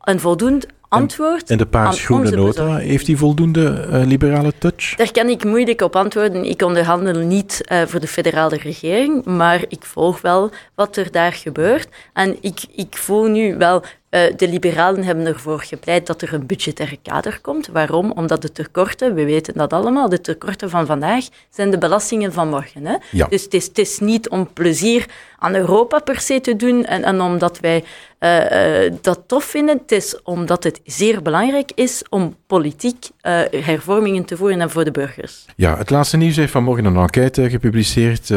een 0.00 0.20
voldoende 0.20 0.66
antwoord. 0.90 1.50
En, 1.50 1.58
de 1.58 1.66
paars-groene 1.66 2.30
nota, 2.30 2.76
heeft 2.76 3.06
die 3.06 3.16
voldoende 3.16 3.86
uh, 3.90 4.06
liberale 4.06 4.52
touch? 4.58 4.94
Daar 4.94 5.12
kan 5.12 5.28
ik 5.28 5.44
moeilijk 5.44 5.80
op 5.80 5.96
antwoorden. 5.96 6.44
Ik 6.44 6.62
onderhandel 6.62 7.20
niet 7.20 7.60
uh, 7.72 7.82
voor 7.86 8.00
de 8.00 8.06
federale 8.06 8.56
regering, 8.56 9.24
maar 9.24 9.64
ik 9.68 9.84
volg 9.84 10.20
wel 10.20 10.50
wat 10.74 10.96
er 10.96 11.10
daar 11.10 11.32
gebeurt. 11.32 11.88
En 12.12 12.36
ik, 12.40 12.60
ik 12.74 12.96
voel 12.96 13.24
nu 13.24 13.56
wel 13.56 13.82
de 14.10 14.48
liberalen 14.48 15.04
hebben 15.04 15.26
ervoor 15.26 15.60
gepleit 15.60 16.06
dat 16.06 16.22
er 16.22 16.34
een 16.34 16.46
budgetaire 16.46 16.98
kader 17.02 17.38
komt. 17.42 17.66
Waarom? 17.66 18.12
Omdat 18.12 18.42
de 18.42 18.52
tekorten, 18.52 19.14
we 19.14 19.24
weten 19.24 19.54
dat 19.54 19.72
allemaal, 19.72 20.08
de 20.08 20.20
tekorten 20.20 20.70
van 20.70 20.86
vandaag 20.86 21.24
zijn 21.50 21.70
de 21.70 21.78
belastingen 21.78 22.32
van 22.32 22.48
morgen. 22.48 22.86
Hè? 22.86 22.96
Ja. 23.10 23.26
Dus 23.26 23.42
het 23.42 23.54
is, 23.54 23.66
het 23.66 23.78
is, 23.78 23.98
niet 23.98 24.28
om 24.28 24.52
plezier 24.52 25.06
aan 25.38 25.54
Europa 25.54 25.98
per 25.98 26.20
se 26.20 26.40
te 26.40 26.56
doen 26.56 26.84
en, 26.84 27.04
en 27.04 27.20
omdat 27.20 27.60
wij 27.60 27.84
uh, 28.20 28.84
uh, 28.84 28.92
dat 29.00 29.20
tof 29.26 29.44
vinden. 29.44 29.78
Het 29.78 29.92
is 29.92 30.22
omdat 30.22 30.64
het 30.64 30.80
zeer 30.84 31.22
belangrijk 31.22 31.72
is 31.74 32.02
om 32.08 32.36
politiek 32.46 33.08
hervormingen 33.50 34.24
te 34.24 34.36
voeren 34.36 34.60
en 34.60 34.70
voor 34.70 34.84
de 34.84 34.90
burgers. 34.90 35.44
Ja, 35.56 35.76
het 35.76 35.90
laatste 35.90 36.16
nieuws 36.16 36.36
heeft 36.36 36.52
vanmorgen 36.52 36.84
een 36.84 36.96
enquête 36.96 37.50
gepubliceerd 37.50 38.30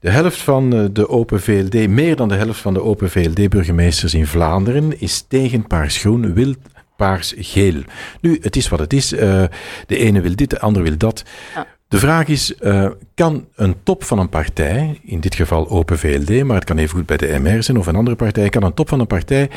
de 0.00 0.10
helft 0.10 0.38
van 0.38 0.74
eh, 0.74 0.84
de 0.92 1.08
Open 1.08 1.40
VLD, 1.40 1.88
meer 1.88 2.16
dan 2.16 2.28
de 2.28 2.34
helft 2.34 2.60
van 2.60 2.74
de 2.74 2.82
Open 2.82 3.10
VLD-burgemeesters 3.10 4.14
in 4.14 4.26
Vlaanderen 4.26 5.00
is 5.00 5.24
tegen 5.28 5.66
paars-groen, 5.66 6.34
wil 6.34 6.54
paars-geel. 6.96 7.82
Nu, 8.20 8.38
het 8.42 8.56
is 8.56 8.68
wat 8.68 8.78
het 8.78 8.92
is. 8.92 9.12
Uh, 9.12 9.44
de 9.86 9.96
ene 9.96 10.20
wil 10.20 10.36
dit, 10.36 10.50
de 10.50 10.60
andere 10.60 10.84
wil 10.84 10.96
dat. 10.96 11.24
Ja. 11.54 11.66
De 11.88 11.98
vraag 11.98 12.26
is, 12.26 12.54
uh, 12.60 12.90
kan 13.14 13.46
een 13.54 13.74
top 13.82 14.04
van 14.04 14.18
een 14.18 14.28
partij, 14.28 15.00
in 15.02 15.20
dit 15.20 15.34
geval 15.34 15.68
Open 15.68 15.98
VLD, 15.98 16.44
maar 16.44 16.56
het 16.56 16.64
kan 16.64 16.78
even 16.78 16.96
goed 16.96 17.06
bij 17.06 17.16
de 17.16 17.38
MR 17.38 17.62
zijn 17.62 17.78
of 17.78 17.86
een 17.86 17.96
andere 17.96 18.16
partij, 18.16 18.48
kan 18.48 18.62
een 18.62 18.74
top 18.74 18.88
van 18.88 19.00
een 19.00 19.06
partij 19.06 19.50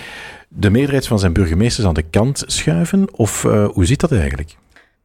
de 0.49 0.69
meerderheid 0.69 1.07
van 1.07 1.19
zijn 1.19 1.33
burgemeesters 1.33 1.87
aan 1.87 1.93
de 1.93 2.01
kant 2.09 2.43
schuiven? 2.45 3.07
Of 3.11 3.43
uh, 3.43 3.67
hoe 3.67 3.85
zit 3.85 3.99
dat 3.99 4.11
eigenlijk? 4.11 4.55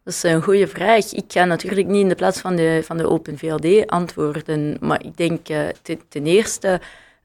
Dat 0.05 0.15
is 0.15 0.23
een 0.23 0.43
goede 0.43 0.67
vraag. 0.67 1.13
Ik 1.13 1.25
ga 1.29 1.45
natuurlijk 1.45 1.89
niet 1.89 2.01
in 2.01 2.09
de 2.09 2.15
plaats 2.15 2.41
van 2.41 2.57
de, 2.57 2.81
van 2.85 2.97
de 2.97 3.09
Open 3.09 3.39
VLD 3.39 3.87
antwoorden, 3.87 4.77
maar 4.81 5.05
ik 5.05 5.17
denk 5.17 5.49
uh, 5.49 5.69
ten, 6.09 6.27
eerste, 6.27 6.81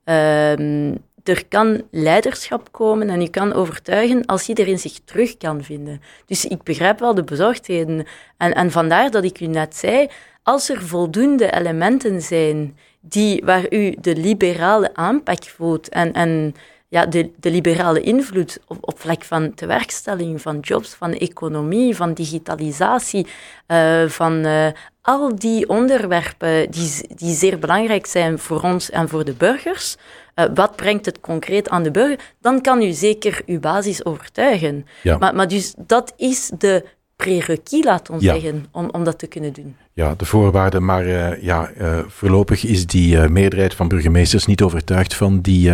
uh, 0.06 0.90
er 1.24 1.46
kan 1.48 1.82
leiderschap 1.92 2.72
komen 2.72 3.10
en 3.10 3.22
je 3.22 3.30
kan 3.30 3.54
overtuigen 3.54 4.26
als 4.26 4.50
iedereen 4.50 4.80
zich 4.80 5.00
terug 5.06 5.38
kan 5.38 5.64
vinden. 5.64 6.02
Dus 6.26 6.46
ik 6.46 6.64
begrijp 6.64 7.00
wel 7.00 7.16
de 7.16 7.24
bezorgdheden. 7.24 8.06
En, 8.38 8.54
en 8.54 8.72
vandaar 8.72 9.12
dat 9.12 9.24
ik 9.24 9.40
u 9.40 9.46
net 9.46 9.76
zei, 9.76 10.08
als 10.44 10.70
er 10.70 10.82
voldoende 10.82 11.52
elementen 11.52 12.22
zijn 12.22 12.78
die, 13.00 13.42
waar 13.46 13.74
u 13.74 13.96
de 14.02 14.16
liberale 14.16 14.94
aanpak 14.94 15.44
voelt 15.44 15.90
en, 15.90 16.14
en 16.14 16.56
ja, 16.90 17.06
de, 17.06 17.32
de 17.40 17.52
liberale 17.52 18.02
invloed 18.02 18.60
op, 18.68 18.78
op 18.82 19.00
vlak 19.00 19.24
van 19.24 19.54
tewerkstelling, 19.54 20.42
van 20.42 20.60
jobs, 20.60 20.94
van 20.94 21.14
economie, 21.14 21.96
van 21.96 22.14
digitalisatie, 22.14 23.28
uh, 23.68 24.06
van 24.08 24.46
uh, 24.46 24.68
al 25.02 25.36
die 25.36 25.70
onderwerpen 25.70 26.72
die, 26.72 27.08
die 27.16 27.36
zeer 27.36 27.60
belangrijk 27.60 28.06
zijn 28.06 28.40
voor 28.40 28.62
ons 28.62 28.90
en 28.90 29.10
voor 29.10 29.26
de 29.26 29.34
burgers. 29.34 29.98
Uh, 30.36 30.46
wat 30.54 30.76
brengt 30.76 31.06
het 31.06 31.20
concreet 31.20 31.70
aan 31.70 31.84
de 31.84 31.92
burger? 31.92 32.20
Dan 32.42 32.62
kan 32.62 32.82
u 32.82 32.92
zeker 32.92 33.42
uw 33.46 33.60
basis 33.60 34.06
overtuigen. 34.06 34.86
Ja. 35.04 35.18
Maar, 35.18 35.36
maar 35.36 35.48
dus 35.48 35.74
dat 35.78 36.14
is 36.18 36.52
de 36.58 36.86
prerequis, 37.24 37.84
laat 37.84 38.10
ons 38.10 38.24
ja. 38.24 38.34
zeggen, 38.34 38.66
om, 38.72 38.90
om 38.92 39.04
dat 39.04 39.20
te 39.20 39.28
kunnen 39.28 39.54
doen. 39.54 39.76
Ja, 39.94 40.16
de 40.16 40.26
voorwaarden, 40.26 40.86
maar 40.86 41.06
uh, 41.06 41.42
ja, 41.42 41.72
uh, 41.78 42.00
voorlopig 42.08 42.66
is 42.66 42.88
die 42.88 43.16
uh, 43.16 43.28
meerderheid 43.28 43.74
van 43.74 43.88
burgemeesters 43.88 44.46
niet 44.46 44.62
overtuigd 44.62 45.14
van, 45.14 45.42
die, 45.42 45.72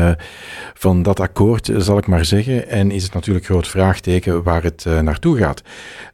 van 0.73 1.03
dat 1.03 1.19
akkoord, 1.19 1.69
zal 1.77 1.97
ik 1.97 2.07
maar 2.07 2.25
zeggen. 2.25 2.67
En 2.69 2.91
is 2.91 3.03
het 3.03 3.13
natuurlijk 3.13 3.45
een 3.45 3.51
groot 3.51 3.67
vraagteken 3.67 4.43
waar 4.43 4.63
het 4.63 4.85
naartoe 4.85 5.37
gaat. 5.37 5.61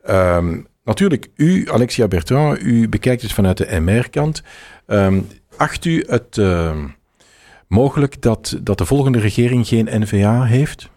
Um, 0.10 0.68
natuurlijk, 0.84 1.28
u, 1.36 1.70
Alexia 1.72 2.08
Bertrand, 2.08 2.62
u 2.62 2.90
bekijkt 2.90 3.22
het 3.22 3.34
vanuit 3.34 3.58
de 3.58 3.80
MR-kant. 3.80 4.44
Um, 4.88 5.28
acht 5.58 5.86
u 5.86 6.04
het 6.08 6.38
ehm, 6.38 6.88
mogelijk 7.68 8.22
dat, 8.22 8.60
dat 8.62 8.78
de 8.78 8.86
volgende 8.86 9.20
regering 9.20 9.68
geen 9.68 9.88
NVA 9.92 10.44
heeft? 10.44 10.90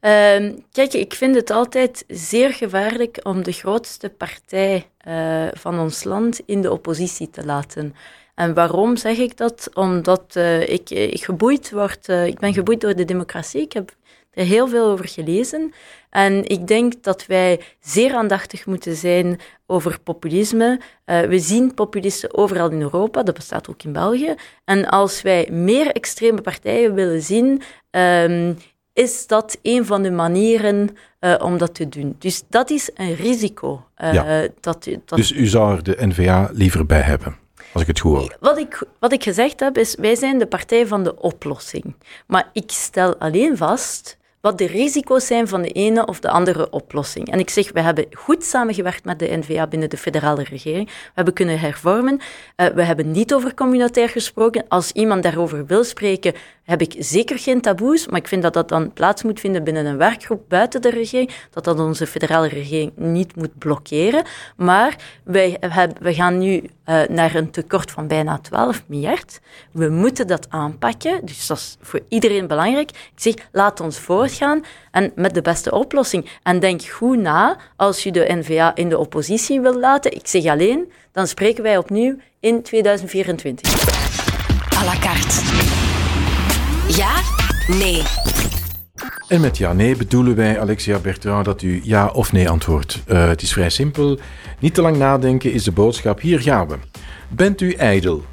Uh, 0.00 0.52
kijk, 0.72 0.92
ik 0.92 1.14
vind 1.14 1.34
het 1.34 1.50
altijd 1.50 2.04
zeer 2.08 2.52
gevaarlijk 2.52 3.20
om 3.22 3.42
de 3.42 3.52
grootste 3.52 4.08
partij 4.08 4.90
uh, 5.08 5.46
van 5.52 5.78
ons 5.78 6.04
land 6.04 6.40
in 6.46 6.62
de 6.62 6.72
oppositie 6.72 7.30
te 7.30 7.44
laten. 7.44 7.94
En 8.34 8.54
waarom 8.54 8.96
zeg 8.96 9.18
ik 9.18 9.36
dat? 9.36 9.70
Omdat 9.74 10.34
uh, 10.36 10.68
ik, 10.68 10.90
ik, 10.90 11.24
geboeid 11.24 11.70
word, 11.70 12.08
ik 12.08 12.38
ben 12.38 12.52
geboeid 12.52 12.80
door 12.80 12.94
de 12.94 13.04
democratie. 13.04 13.60
Ik 13.60 13.72
heb 13.72 13.96
er 14.30 14.44
heel 14.44 14.68
veel 14.68 14.86
over 14.86 15.08
gelezen. 15.08 15.72
En 16.10 16.48
ik 16.48 16.66
denk 16.66 17.02
dat 17.02 17.26
wij 17.26 17.60
zeer 17.80 18.14
aandachtig 18.14 18.66
moeten 18.66 18.96
zijn 18.96 19.40
over 19.66 20.00
populisme. 20.00 20.80
we 21.04 21.38
zien 21.38 21.74
populisten 21.74 22.34
overal 22.34 22.70
in 22.70 22.80
Europa, 22.80 23.22
dat 23.22 23.34
bestaat 23.34 23.68
ook 23.68 23.82
in 23.82 23.92
België. 23.92 24.34
En 24.64 24.88
als 24.88 25.22
wij 25.22 25.48
meer 25.50 25.92
extreme 25.92 26.40
partijen 26.40 26.94
willen 26.94 27.22
zien, 27.22 27.62
um, 27.90 28.56
is 28.96 29.26
dat 29.26 29.58
een 29.62 29.86
van 29.86 30.02
de 30.02 30.10
manieren 30.10 30.96
uh, 31.20 31.34
om 31.38 31.58
dat 31.58 31.74
te 31.74 31.88
doen. 31.88 32.16
Dus 32.18 32.42
dat 32.48 32.70
is 32.70 32.90
een 32.94 33.14
risico. 33.14 33.86
Uh, 33.98 34.12
ja. 34.12 34.48
dat, 34.60 34.88
dat... 35.04 35.18
Dus 35.18 35.32
u 35.32 35.46
zou 35.46 35.76
er 35.76 35.82
de 35.82 35.96
NVA 36.06 36.50
liever 36.52 36.86
bij 36.86 37.00
hebben? 37.00 37.36
Als 37.72 37.82
ik 37.82 37.88
het 37.88 38.00
goed 38.00 38.18
hoor. 38.18 38.36
Wat 38.40 38.58
ik, 38.58 38.82
wat 38.98 39.12
ik 39.12 39.22
gezegd 39.22 39.60
heb, 39.60 39.78
is 39.78 39.94
wij 39.94 40.14
zijn 40.14 40.38
de 40.38 40.46
partij 40.46 40.86
van 40.86 41.04
de 41.04 41.20
oplossing. 41.20 41.94
Maar 42.26 42.50
ik 42.52 42.70
stel 42.70 43.16
alleen 43.16 43.56
vast 43.56 44.16
wat 44.46 44.58
de 44.58 44.66
risico's 44.66 45.26
zijn 45.26 45.48
van 45.48 45.62
de 45.62 45.68
ene 45.68 46.06
of 46.06 46.20
de 46.20 46.30
andere 46.30 46.70
oplossing. 46.70 47.30
En 47.30 47.38
ik 47.38 47.50
zeg, 47.50 47.72
we 47.72 47.80
hebben 47.80 48.06
goed 48.12 48.44
samengewerkt 48.44 49.04
met 49.04 49.18
de 49.18 49.36
NVA 49.36 49.66
binnen 49.66 49.90
de 49.90 49.96
federale 49.96 50.42
regering. 50.42 50.86
We 50.86 51.12
hebben 51.14 51.34
kunnen 51.34 51.58
hervormen. 51.58 52.20
Uh, 52.56 52.66
we 52.66 52.82
hebben 52.82 53.10
niet 53.10 53.34
over 53.34 53.54
communautair 53.54 54.08
gesproken. 54.08 54.64
Als 54.68 54.92
iemand 54.92 55.22
daarover 55.22 55.66
wil 55.66 55.84
spreken, 55.84 56.34
heb 56.62 56.80
ik 56.80 56.94
zeker 56.98 57.38
geen 57.38 57.60
taboes, 57.60 58.06
maar 58.06 58.20
ik 58.20 58.28
vind 58.28 58.42
dat 58.42 58.52
dat 58.52 58.68
dan 58.68 58.92
plaats 58.92 59.22
moet 59.22 59.40
vinden 59.40 59.64
binnen 59.64 59.86
een 59.86 59.96
werkgroep 59.96 60.42
buiten 60.48 60.82
de 60.82 60.90
regering, 60.90 61.30
dat 61.50 61.64
dat 61.64 61.80
onze 61.80 62.06
federale 62.06 62.48
regering 62.48 62.92
niet 62.94 63.36
moet 63.36 63.58
blokkeren. 63.58 64.24
Maar 64.56 64.96
wij, 65.24 65.58
we 66.00 66.14
gaan 66.14 66.38
nu 66.38 66.62
uh, 66.86 67.02
naar 67.08 67.34
een 67.34 67.50
tekort 67.50 67.90
van 67.90 68.06
bijna 68.06 68.38
12 68.38 68.82
miljard. 68.86 69.40
We 69.72 69.88
moeten 69.88 70.26
dat 70.26 70.46
aanpakken, 70.50 71.26
dus 71.26 71.46
dat 71.46 71.56
is 71.56 71.76
voor 71.80 72.00
iedereen 72.08 72.46
belangrijk. 72.46 72.90
Ik 72.90 73.10
zeg, 73.14 73.34
laat 73.52 73.80
ons 73.80 73.98
en 74.90 75.12
met 75.14 75.34
de 75.34 75.42
beste 75.42 75.72
oplossing. 75.72 76.30
En 76.42 76.60
denk 76.60 76.82
goed 76.82 77.18
na 77.18 77.56
als 77.76 78.02
je 78.02 78.12
de 78.12 78.26
NVA 78.28 78.74
in 78.74 78.88
de 78.88 78.98
oppositie 78.98 79.60
wil 79.60 79.78
laten. 79.78 80.12
Ik 80.12 80.26
zeg 80.26 80.44
alleen, 80.44 80.92
dan 81.12 81.26
spreken 81.26 81.62
wij 81.62 81.76
opnieuw 81.76 82.16
in 82.40 82.62
2024. 82.62 83.72
À 84.78 84.84
la 84.84 84.98
carte. 84.98 85.40
Ja? 86.96 87.14
Nee. 87.78 88.02
En 89.28 89.40
met 89.40 89.58
ja-nee 89.58 89.96
bedoelen 89.96 90.36
wij, 90.36 90.60
Alexia 90.60 90.98
Bertrand, 90.98 91.44
dat 91.44 91.62
u 91.62 91.80
ja 91.84 92.06
of 92.06 92.32
nee 92.32 92.48
antwoordt. 92.48 93.02
Uh, 93.06 93.28
het 93.28 93.42
is 93.42 93.52
vrij 93.52 93.70
simpel. 93.70 94.18
Niet 94.58 94.74
te 94.74 94.82
lang 94.82 94.96
nadenken 94.96 95.52
is 95.52 95.64
de 95.64 95.72
boodschap. 95.72 96.20
Hier 96.20 96.40
gaan 96.40 96.68
we. 96.68 96.76
Bent 97.28 97.60
u 97.60 97.72
ijdel? 97.72 98.24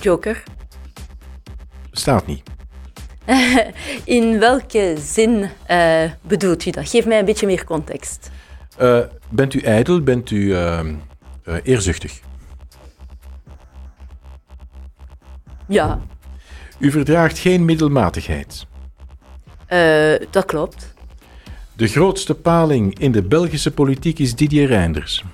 Joker. 0.00 0.42
Staat 1.90 2.26
niet. 2.26 2.42
In 4.04 4.38
welke 4.38 4.96
zin 5.00 5.50
uh, 5.70 6.02
bedoelt 6.22 6.66
u 6.66 6.70
dat? 6.70 6.88
Geef 6.88 7.06
mij 7.06 7.18
een 7.18 7.24
beetje 7.24 7.46
meer 7.46 7.64
context. 7.64 8.30
Uh, 8.80 9.00
bent 9.28 9.54
u 9.54 9.60
ijdel? 9.60 10.02
Bent 10.02 10.30
u 10.30 10.56
eerzuchtig? 11.62 12.20
Ja. 15.68 16.00
U 16.78 16.90
verdraagt 16.90 17.38
geen 17.38 17.64
middelmatigheid. 17.64 18.66
Dat 20.30 20.44
klopt. 20.44 20.94
De 21.76 21.86
grootste 21.86 22.34
paling 22.34 22.98
in 22.98 23.12
de 23.12 23.22
Belgische 23.22 23.70
politiek 23.70 24.18
is 24.18 24.34
Didier 24.34 24.66
Reinders. 24.66 25.24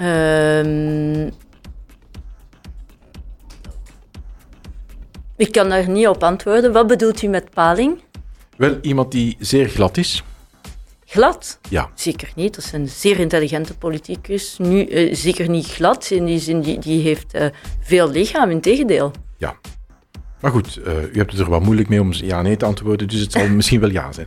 Uh, 0.00 1.30
ik 5.36 5.52
kan 5.52 5.68
daar 5.68 5.88
niet 5.88 6.08
op 6.08 6.22
antwoorden. 6.22 6.72
Wat 6.72 6.86
bedoelt 6.86 7.22
u 7.22 7.26
met 7.26 7.50
paling? 7.50 8.00
Wel, 8.56 8.78
iemand 8.80 9.12
die 9.12 9.36
zeer 9.38 9.68
glad 9.68 9.96
is. 9.96 10.22
Glad? 11.04 11.58
Ja. 11.68 11.90
Zeker 11.94 12.30
niet. 12.34 12.54
Dat 12.54 12.64
is 12.64 12.72
een 12.72 12.88
zeer 12.88 13.18
intelligente 13.18 13.76
politicus. 13.76 14.56
Nu, 14.58 14.86
uh, 14.86 15.14
zeker 15.14 15.48
niet 15.48 15.66
glad. 15.66 16.10
In 16.10 16.24
die 16.24 16.38
zin, 16.38 16.60
die, 16.60 16.78
die 16.78 17.02
heeft 17.02 17.34
uh, 17.34 17.46
veel 17.80 18.10
lichaam, 18.10 18.50
in 18.50 18.60
tegendeel. 18.60 19.12
Ja. 19.36 19.56
Maar 20.40 20.50
goed, 20.50 20.80
uh, 20.86 21.02
u 21.02 21.16
hebt 21.18 21.30
het 21.30 21.40
er 21.40 21.50
wat 21.50 21.62
moeilijk 21.62 21.88
mee 21.88 22.00
om 22.00 22.12
ja 22.12 22.42
nee 22.42 22.56
te 22.56 22.64
antwoorden, 22.64 23.08
dus 23.08 23.20
het 23.20 23.32
zal 23.32 23.48
misschien 23.58 23.80
wel 23.80 23.90
ja 23.90 24.12
zijn. 24.12 24.26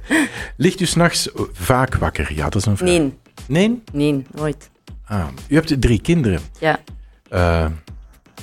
Ligt 0.57 0.79
u 0.79 0.85
s'nachts 0.85 1.29
vaak 1.51 1.95
wakker? 1.95 2.33
Ja, 2.33 2.43
dat 2.43 2.55
is 2.55 2.65
een 2.65 2.77
vraag. 2.77 2.89
Nee. 2.89 3.13
Nee? 3.47 3.81
Nee, 3.91 4.25
nooit. 4.31 4.69
Ah, 5.05 5.27
u 5.47 5.55
hebt 5.55 5.81
drie 5.81 6.01
kinderen. 6.01 6.39
Ja. 6.59 6.79
Uh, 7.33 7.65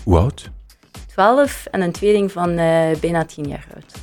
hoe 0.04 0.18
oud? 0.18 0.50
Twaalf 1.16 1.66
en 1.70 1.80
een 1.80 1.92
tweeling 1.92 2.32
van 2.32 2.50
uh, 2.50 2.90
bijna 3.00 3.24
tien 3.24 3.48
jaar 3.48 3.66
oud. 3.74 3.94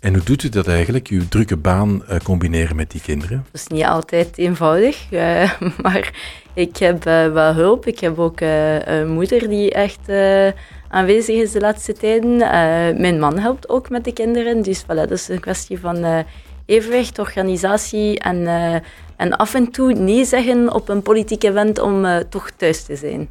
En 0.00 0.14
hoe 0.14 0.22
doet 0.22 0.42
u 0.42 0.48
dat 0.48 0.66
eigenlijk, 0.66 1.08
uw 1.08 1.28
drukke 1.28 1.56
baan 1.56 2.02
uh, 2.10 2.16
combineren 2.16 2.76
met 2.76 2.90
die 2.90 3.00
kinderen? 3.00 3.44
Dat 3.52 3.60
is 3.60 3.66
niet 3.66 3.84
altijd 3.84 4.38
eenvoudig, 4.38 5.10
maar 5.82 6.12
ik 6.54 6.76
heb 6.76 7.04
wel 7.04 7.54
hulp. 7.54 7.86
Ik 7.86 7.98
heb 7.98 8.18
ook 8.18 8.40
een 8.40 9.08
moeder 9.08 9.48
die 9.48 9.70
echt 9.70 10.08
aanwezig 10.88 11.36
is 11.36 11.52
de 11.52 11.60
laatste 11.60 11.92
tijden. 11.92 12.36
Mijn 13.00 13.18
man 13.18 13.38
helpt 13.38 13.68
ook 13.68 13.90
met 13.90 14.04
de 14.04 14.12
kinderen. 14.12 14.62
Dus 14.62 14.82
voilà, 14.82 14.86
dat 14.86 15.10
is 15.10 15.28
een 15.28 15.40
kwestie 15.40 15.78
van 15.78 16.24
evenwicht, 16.66 17.18
organisatie 17.18 18.18
en, 18.18 18.46
en 19.16 19.36
af 19.36 19.54
en 19.54 19.70
toe 19.70 19.92
nee 19.92 20.24
zeggen 20.24 20.74
op 20.74 20.88
een 20.88 21.02
politiek 21.02 21.42
event 21.42 21.78
om 21.78 22.06
toch 22.28 22.50
thuis 22.50 22.82
te 22.82 22.96
zijn. 22.96 23.28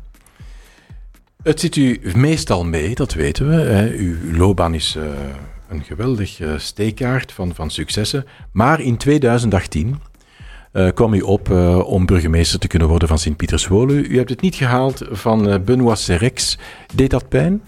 Het 1.43 1.59
zit 1.59 1.75
u 1.75 2.01
meestal 2.15 2.65
mee, 2.65 2.95
dat 2.95 3.13
weten 3.13 3.49
we. 3.49 3.55
Hè. 3.55 3.89
Uw 3.89 4.15
loopbaan 4.37 4.73
is 4.73 4.97
een 5.69 5.83
geweldig 5.83 6.39
steekkaart 6.57 7.31
van, 7.31 7.55
van 7.55 7.69
successen. 7.69 8.25
Maar 8.51 8.81
in 8.81 8.97
2018 8.97 9.99
uh, 10.73 10.89
kwam 10.93 11.13
u 11.13 11.21
op 11.21 11.49
uh, 11.49 11.87
om 11.87 12.05
burgemeester 12.05 12.59
te 12.59 12.67
kunnen 12.67 12.87
worden 12.87 13.07
van 13.07 13.17
Sint-Pieterswolu. 13.19 14.01
U 14.01 14.17
hebt 14.17 14.29
het 14.29 14.41
niet 14.41 14.55
gehaald 14.55 15.01
van 15.09 15.47
uh, 15.47 15.55
Benoît 15.55 15.99
Serex. 15.99 16.57
Deed 16.93 17.09
dat 17.09 17.29
pijn? 17.29 17.61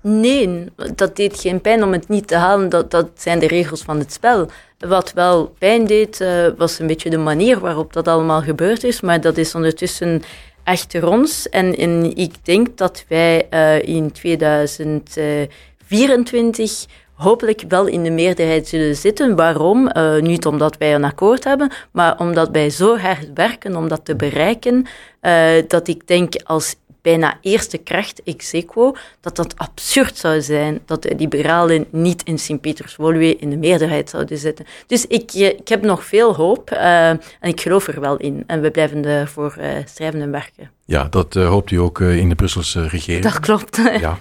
nee, 0.00 0.64
dat 0.94 1.16
deed 1.16 1.40
geen 1.40 1.60
pijn 1.60 1.84
om 1.84 1.92
het 1.92 2.08
niet 2.08 2.26
te 2.26 2.36
halen. 2.36 2.68
Dat, 2.68 2.90
dat 2.90 3.08
zijn 3.14 3.38
de 3.38 3.46
regels 3.46 3.82
van 3.82 3.98
het 3.98 4.12
spel. 4.12 4.50
Wat 4.78 5.12
wel 5.12 5.54
pijn 5.58 5.86
deed, 5.86 6.24
was 6.56 6.78
een 6.78 6.86
beetje 6.86 7.10
de 7.10 7.18
manier 7.18 7.58
waarop 7.58 7.92
dat 7.92 8.08
allemaal 8.08 8.42
gebeurd 8.42 8.84
is. 8.84 9.00
Maar 9.00 9.20
dat 9.20 9.36
is 9.36 9.54
ondertussen 9.54 10.22
echt 10.64 10.94
rons. 10.94 11.48
En, 11.48 11.76
en 11.76 12.16
ik 12.16 12.44
denk 12.44 12.76
dat 12.76 13.04
wij 13.08 13.46
in 13.84 14.12
2024 14.12 16.86
hopelijk 17.22 17.64
wel 17.68 17.86
in 17.86 18.02
de 18.02 18.10
meerderheid 18.10 18.68
zullen 18.68 18.96
zitten. 18.96 19.36
Waarom? 19.36 19.90
Uh, 19.96 20.20
niet 20.20 20.46
omdat 20.46 20.76
wij 20.76 20.94
een 20.94 21.04
akkoord 21.04 21.44
hebben, 21.44 21.72
maar 21.92 22.18
omdat 22.18 22.48
wij 22.50 22.70
zo 22.70 22.96
hard 22.96 23.32
werken 23.34 23.76
om 23.76 23.88
dat 23.88 24.04
te 24.04 24.16
bereiken, 24.16 24.86
uh, 25.22 25.50
dat 25.68 25.88
ik 25.88 26.06
denk 26.06 26.34
als 26.44 26.74
bijna 27.02 27.38
eerste 27.40 27.78
kracht 27.78 28.22
ex 28.22 28.54
aequo, 28.54 28.94
dat 29.20 29.36
dat 29.36 29.54
absurd 29.56 30.16
zou 30.16 30.40
zijn 30.40 30.80
dat 30.86 31.02
de 31.02 31.14
liberalen 31.18 31.86
niet 31.90 32.22
in 32.22 32.38
Sint-Peters-Woluwe 32.38 33.36
in 33.36 33.50
de 33.50 33.56
meerderheid 33.56 34.10
zouden 34.10 34.38
zitten. 34.38 34.64
Dus 34.86 35.06
ik, 35.06 35.30
eh, 35.32 35.46
ik 35.46 35.68
heb 35.68 35.82
nog 35.82 36.04
veel 36.04 36.34
hoop 36.34 36.70
uh, 36.72 37.08
en 37.08 37.20
ik 37.40 37.60
geloof 37.60 37.86
er 37.88 38.00
wel 38.00 38.16
in. 38.16 38.44
En 38.46 38.60
we 38.60 38.70
blijven 38.70 39.04
ervoor 39.04 39.56
uh, 39.60 39.66
strijven 39.84 40.20
en 40.20 40.30
werken. 40.30 40.70
Ja, 40.84 41.04
dat 41.04 41.34
hoopt 41.34 41.70
u 41.70 41.76
ook 41.76 42.00
in 42.00 42.28
de 42.28 42.34
Brusselse 42.34 42.88
regering. 42.88 43.24
Dat 43.24 43.40
klopt. 43.40 43.80
Ja. 44.00 44.18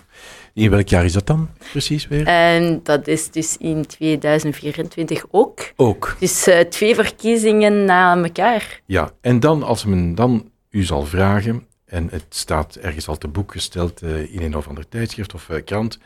In 0.53 0.69
welk 0.69 0.87
jaar 0.87 1.05
is 1.05 1.13
dat 1.13 1.27
dan 1.27 1.49
precies 1.71 2.07
weer? 2.07 2.25
En 2.25 2.79
dat 2.83 3.07
is 3.07 3.31
dus 3.31 3.57
in 3.57 3.85
2024 3.85 5.25
ook. 5.31 5.71
Ook. 5.75 6.15
Dus 6.19 6.47
uh, 6.47 6.59
twee 6.59 6.95
verkiezingen 6.95 7.85
na 7.85 8.17
elkaar. 8.17 8.81
Ja, 8.85 9.11
en 9.21 9.39
dan 9.39 9.63
als 9.63 9.85
men 9.85 10.15
dan 10.15 10.49
u 10.69 10.83
zal 10.83 11.05
vragen, 11.05 11.65
en 11.91 12.07
het 12.11 12.25
staat 12.29 12.75
ergens 12.75 13.07
al 13.07 13.17
te 13.17 13.27
boek 13.27 13.51
gesteld 13.51 14.03
uh, 14.03 14.33
in 14.33 14.41
een 14.41 14.55
of 14.55 14.67
ander 14.67 14.87
tijdschrift 14.89 15.33
of 15.33 15.49
uh, 15.49 15.63
krant, 15.65 15.99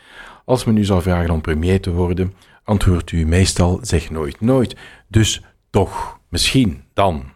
als 0.46 0.66
men 0.66 0.78
u 0.78 0.84
zal 0.84 1.02
vragen 1.02 1.30
om 1.30 1.42
premier 1.42 1.82
te 1.82 1.92
worden, 1.92 2.34
antwoordt 2.64 3.12
u 3.12 3.26
meestal 3.26 3.80
zeg 3.82 4.10
nooit 4.10 4.42
nooit. 4.42 4.76
Dus 5.08 5.42
toch, 5.70 6.20
misschien, 6.30 6.84
dan. 6.94 7.35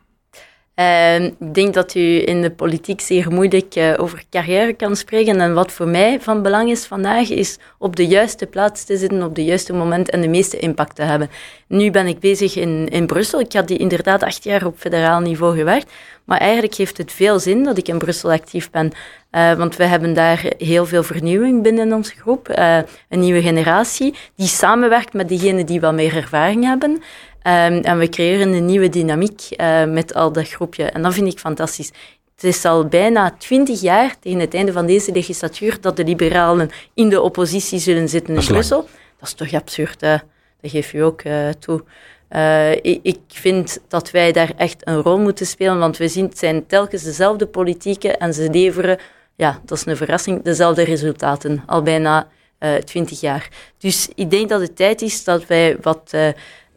Uh, 0.79 1.23
ik 1.23 1.53
denk 1.53 1.73
dat 1.73 1.95
u 1.95 2.27
in 2.27 2.41
de 2.41 2.51
politiek 2.51 3.01
zeer 3.01 3.31
moeilijk 3.31 3.75
uh, 3.75 3.93
over 3.97 4.23
carrière 4.29 4.73
kan 4.73 4.95
spreken. 4.95 5.39
En 5.41 5.53
wat 5.53 5.71
voor 5.71 5.87
mij 5.87 6.19
van 6.21 6.41
belang 6.41 6.69
is 6.69 6.85
vandaag, 6.85 7.29
is 7.29 7.57
op 7.77 7.95
de 7.95 8.07
juiste 8.07 8.45
plaats 8.45 8.83
te 8.83 8.97
zitten, 8.97 9.23
op 9.23 9.35
de 9.35 9.43
juiste 9.43 9.73
moment 9.73 10.09
en 10.09 10.21
de 10.21 10.27
meeste 10.27 10.57
impact 10.57 10.95
te 10.95 11.01
hebben. 11.01 11.29
Nu 11.67 11.91
ben 11.91 12.07
ik 12.07 12.19
bezig 12.19 12.55
in, 12.55 12.87
in 12.87 13.05
Brussel. 13.05 13.39
Ik 13.39 13.53
had 13.53 13.67
die 13.67 13.77
inderdaad 13.77 14.23
acht 14.23 14.43
jaar 14.43 14.65
op 14.65 14.77
federaal 14.77 15.19
niveau 15.19 15.57
gewerkt. 15.57 15.91
Maar 16.25 16.39
eigenlijk 16.39 16.75
heeft 16.75 16.97
het 16.97 17.11
veel 17.11 17.39
zin 17.39 17.63
dat 17.63 17.77
ik 17.77 17.87
in 17.87 17.97
Brussel 17.97 18.31
actief 18.31 18.69
ben. 18.71 18.91
Uh, 19.31 19.53
want 19.53 19.75
we 19.75 19.83
hebben 19.83 20.13
daar 20.13 20.45
heel 20.57 20.85
veel 20.85 21.03
vernieuwing 21.03 21.63
binnen 21.63 21.93
onze 21.93 22.15
groep. 22.15 22.49
Uh, 22.49 22.77
een 23.09 23.19
nieuwe 23.19 23.41
generatie 23.41 24.15
die 24.35 24.47
samenwerkt 24.47 25.13
met 25.13 25.27
diegenen 25.27 25.65
die 25.65 25.81
wat 25.81 25.93
meer 25.93 26.15
ervaring 26.15 26.63
hebben. 26.63 27.01
Um, 27.43 27.77
en 27.81 27.97
we 27.97 28.09
creëren 28.09 28.53
een 28.53 28.65
nieuwe 28.65 28.89
dynamiek 28.89 29.41
uh, 29.51 29.85
met 29.85 30.13
al 30.13 30.31
dat 30.31 30.49
groepje. 30.49 30.83
En 30.83 31.01
dat 31.01 31.13
vind 31.13 31.33
ik 31.33 31.39
fantastisch. 31.39 31.91
Het 32.35 32.43
is 32.43 32.65
al 32.65 32.85
bijna 32.85 33.35
twintig 33.37 33.81
jaar, 33.81 34.19
tegen 34.19 34.39
het 34.39 34.53
einde 34.53 34.71
van 34.71 34.85
deze 34.85 35.11
legislatuur, 35.11 35.81
dat 35.81 35.97
de 35.97 36.03
liberalen 36.03 36.69
in 36.93 37.09
de 37.09 37.21
oppositie 37.21 37.79
zullen 37.79 38.09
zitten 38.09 38.35
in 38.35 38.45
Brussel. 38.45 38.87
Dat 39.19 39.27
is 39.27 39.33
toch 39.33 39.53
absurd, 39.53 40.01
hè? 40.01 40.15
dat 40.61 40.71
geef 40.71 40.91
je 40.91 41.03
ook 41.03 41.23
uh, 41.23 41.49
toe. 41.49 41.83
Uh, 42.31 42.71
ik, 42.71 42.99
ik, 43.01 43.19
vind 43.27 43.79
dat 43.87 44.11
wij 44.11 44.31
daar 44.31 44.51
echt 44.57 44.87
een 44.87 45.01
rol 45.01 45.19
moeten 45.19 45.45
spelen, 45.45 45.79
want 45.79 45.97
we 45.97 46.07
zien 46.07 46.25
het 46.25 46.37
zijn 46.37 46.65
telkens 46.67 47.03
dezelfde 47.03 47.47
politieken 47.47 48.19
en 48.19 48.33
ze 48.33 48.49
leveren, 48.49 48.97
ja, 49.35 49.59
dat 49.65 49.77
is 49.77 49.85
een 49.85 49.97
verrassing, 49.97 50.43
dezelfde 50.43 50.83
resultaten, 50.83 51.63
al 51.65 51.81
bijna 51.81 52.27
twintig 52.85 53.19
jaar. 53.19 53.49
Dus 53.77 54.09
ik 54.15 54.29
denk 54.29 54.49
dat 54.49 54.61
het 54.61 54.75
tijd 54.75 55.01
is 55.01 55.23
dat 55.23 55.47
wij 55.47 55.77
wat 55.81 56.13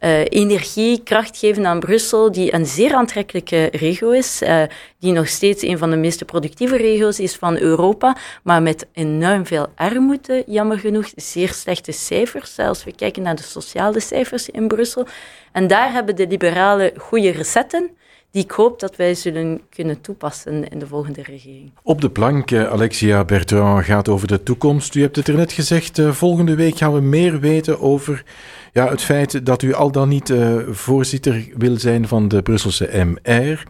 uh, 0.03 0.19
energie, 0.29 1.03
kracht 1.03 1.37
geven 1.37 1.65
aan 1.65 1.79
Brussel, 1.79 2.31
die 2.31 2.53
een 2.53 2.65
zeer 2.65 2.93
aantrekkelijke 2.93 3.69
regio 3.71 4.11
is, 4.11 4.41
uh, 4.41 4.63
die 4.99 5.11
nog 5.11 5.27
steeds 5.27 5.61
een 5.61 5.77
van 5.77 5.89
de 5.89 5.95
meest 5.95 6.25
productieve 6.25 6.77
regio's 6.77 7.19
is 7.19 7.35
van 7.35 7.57
Europa, 7.57 8.17
maar 8.43 8.61
met 8.61 8.87
enorm 8.93 9.45
veel 9.45 9.67
armoede, 9.75 10.43
jammer 10.45 10.79
genoeg, 10.79 11.11
zeer 11.15 11.53
slechte 11.53 11.91
cijfers, 11.91 12.59
als 12.59 12.83
we 12.83 12.95
kijken 12.95 13.23
naar 13.23 13.35
de 13.35 13.43
sociale 13.43 13.99
cijfers 13.99 14.49
in 14.49 14.67
Brussel. 14.67 15.07
En 15.51 15.67
daar 15.67 15.91
hebben 15.91 16.15
de 16.15 16.27
liberalen 16.27 16.91
goede 16.97 17.31
recetten 17.31 17.89
die 18.33 18.43
ik 18.43 18.51
hoop 18.51 18.79
dat 18.79 18.95
wij 18.95 19.15
zullen 19.15 19.61
kunnen 19.69 20.01
toepassen 20.01 20.69
in 20.69 20.79
de 20.79 20.87
volgende 20.87 21.21
regering. 21.21 21.71
Op 21.83 22.01
de 22.01 22.09
plank, 22.09 22.53
Alexia 22.53 23.25
Bertrand, 23.25 23.85
gaat 23.85 24.09
over 24.09 24.27
de 24.27 24.43
toekomst. 24.43 24.95
U 24.95 25.01
hebt 25.01 25.15
het 25.15 25.27
er 25.27 25.35
net 25.35 25.51
gezegd, 25.51 26.01
volgende 26.09 26.55
week 26.55 26.77
gaan 26.77 26.93
we 26.93 27.01
meer 27.01 27.39
weten 27.39 27.79
over 27.79 28.23
ja, 28.71 28.89
het 28.89 29.01
feit 29.01 29.45
dat 29.45 29.61
u 29.61 29.73
al 29.73 29.91
dan 29.91 30.09
niet 30.09 30.29
uh, 30.29 30.57
voorzitter 30.69 31.47
wil 31.57 31.77
zijn 31.77 32.07
van 32.07 32.27
de 32.27 32.41
Brusselse 32.41 33.05
MR. 33.05 33.63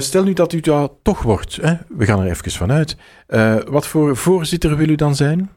Stel 0.00 0.24
nu 0.24 0.32
dat 0.32 0.52
u 0.52 0.60
dat 0.60 0.92
toch 1.02 1.22
wordt, 1.22 1.58
hè? 1.60 1.74
we 1.88 2.04
gaan 2.04 2.20
er 2.20 2.30
even 2.30 2.50
vanuit. 2.50 2.96
Uh, 3.28 3.56
wat 3.66 3.86
voor 3.86 4.16
voorzitter 4.16 4.76
wil 4.76 4.88
u 4.88 4.94
dan 4.94 5.16
zijn? 5.16 5.50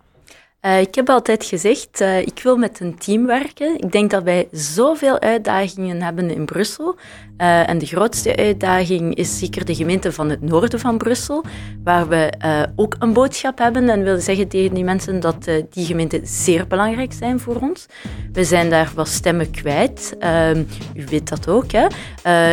Uh, 0.66 0.80
ik 0.80 0.96
heb 0.96 1.10
altijd 1.10 1.46
gezegd, 1.46 2.02
uh, 2.02 2.20
ik 2.20 2.40
wil 2.44 2.58
met 2.58 2.80
een 2.80 2.98
team 2.98 3.26
werken. 3.26 3.78
Ik 3.78 3.92
denk 3.92 4.12
dat 4.12 4.24
wij 4.24 4.48
zoveel 4.52 5.20
uitdagingen 5.20 6.02
hebben 6.02 6.30
in 6.30 6.46
Brussel. 6.46 6.96
Uh, 7.38 7.70
en 7.70 7.78
de 7.78 7.86
grootste 7.86 8.36
uitdaging 8.36 9.16
is 9.16 9.40
zeker 9.40 9.66
de 9.66 9.76
gemeente 9.76 10.12
van 10.12 10.30
het 10.30 10.42
noorden 10.42 10.80
van 10.80 10.98
Brussel, 10.98 11.44
waar 11.84 12.08
we 12.08 12.32
ook 12.76 12.96
een 13.00 13.14
boodschap 13.14 13.58
hebben 13.58 13.90
en 13.90 14.04
willen 14.04 14.22
zeggen 14.22 14.48
tegen 14.48 14.74
die 14.74 14.84
mensen 14.84 15.20
dat 15.20 15.46
die 15.70 15.86
gemeenten 15.86 16.22
zeer 16.24 16.68
belangrijk 16.68 17.14
zijn 17.14 17.40
voor 17.40 17.56
ons. 17.56 17.86
We 18.34 18.44
zijn 18.44 18.70
daar 18.70 18.92
wat 18.96 19.08
stemmen 19.08 19.52
kwijt. 19.52 20.16
Ehm, 20.20 20.64
u 20.96 21.06
weet 21.06 21.30
dat 21.30 21.48
ook. 21.48 21.72
Hè? 21.72 21.88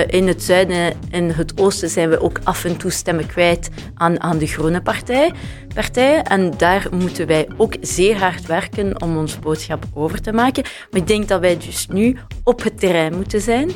in 0.07 0.27
het 0.27 0.43
zuiden 0.43 0.93
en 1.11 1.35
het 1.35 1.61
oosten 1.61 1.89
zijn 1.89 2.11
we 2.11 2.21
ook 2.21 2.41
af 2.45 2.65
en 2.65 2.77
toe 2.77 2.91
stemmen 2.91 3.27
kwijt 3.27 3.69
aan, 3.95 4.21
aan 4.21 4.39
de 4.39 4.47
Groene 4.47 4.83
Partij. 4.83 5.33
partij. 5.75 6.23
En 6.23 6.53
daar 6.57 6.87
moeten 6.91 7.27
wij 7.27 7.49
ook 7.57 7.75
hard 8.09 8.47
werken 8.47 9.03
om 9.03 9.17
onze 9.17 9.39
boodschap 9.39 9.85
over 9.95 10.21
te 10.21 10.33
maken. 10.33 10.63
Maar 10.91 11.01
ik 11.01 11.07
denk 11.07 11.29
dat 11.29 11.41
wij 11.41 11.57
dus 11.57 11.87
nu 11.89 12.17
op 12.45 12.63
het 12.63 12.81
terrein 12.81 13.17
moeten 13.17 13.41
zijn, 13.41 13.71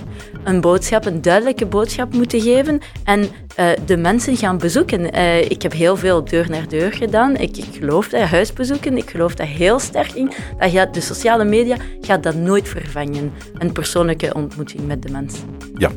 een 0.44 0.60
boodschap, 0.60 1.06
een 1.06 1.22
duidelijke 1.22 1.66
boodschap 1.66 2.12
moeten 2.12 2.40
geven 2.40 2.80
en 3.04 3.20
uh, 3.20 3.66
de 3.86 3.96
mensen 3.96 4.36
gaan 4.36 4.58
bezoeken. 4.58 5.16
Uh, 5.16 5.40
ik 5.40 5.62
heb 5.62 5.72
heel 5.72 5.96
veel 5.96 6.24
deur 6.24 6.50
naar 6.50 6.68
deur 6.68 6.92
gedaan. 6.92 7.36
Ik, 7.36 7.56
ik 7.56 7.68
geloof 7.78 8.08
dat 8.08 8.20
huisbezoeken, 8.20 8.96
ik 8.96 9.10
geloof 9.10 9.34
daar 9.34 9.46
heel 9.46 9.78
sterk 9.78 10.12
in. 10.12 10.32
Dat 10.58 10.70
gaat, 10.70 10.94
de 10.94 11.00
sociale 11.00 11.44
media 11.44 11.76
gaat 12.00 12.22
dat 12.22 12.34
nooit 12.34 12.68
vervangen, 12.68 13.32
een 13.58 13.72
persoonlijke 13.72 14.34
ontmoeting 14.34 14.86
met 14.86 15.02
de 15.02 15.10
mensen. 15.10 15.44
Ja. 15.74 15.90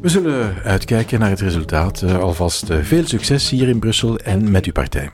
We 0.00 0.08
zullen 0.08 0.54
uitkijken 0.64 1.18
naar 1.18 1.30
het 1.30 1.40
resultaat. 1.40 2.02
Uh, 2.02 2.18
alvast 2.18 2.66
veel 2.82 3.06
succes 3.06 3.50
hier 3.50 3.68
in 3.68 3.78
Brussel 3.78 4.18
en 4.18 4.50
met 4.50 4.64
uw 4.64 4.72
partij. 4.72 5.10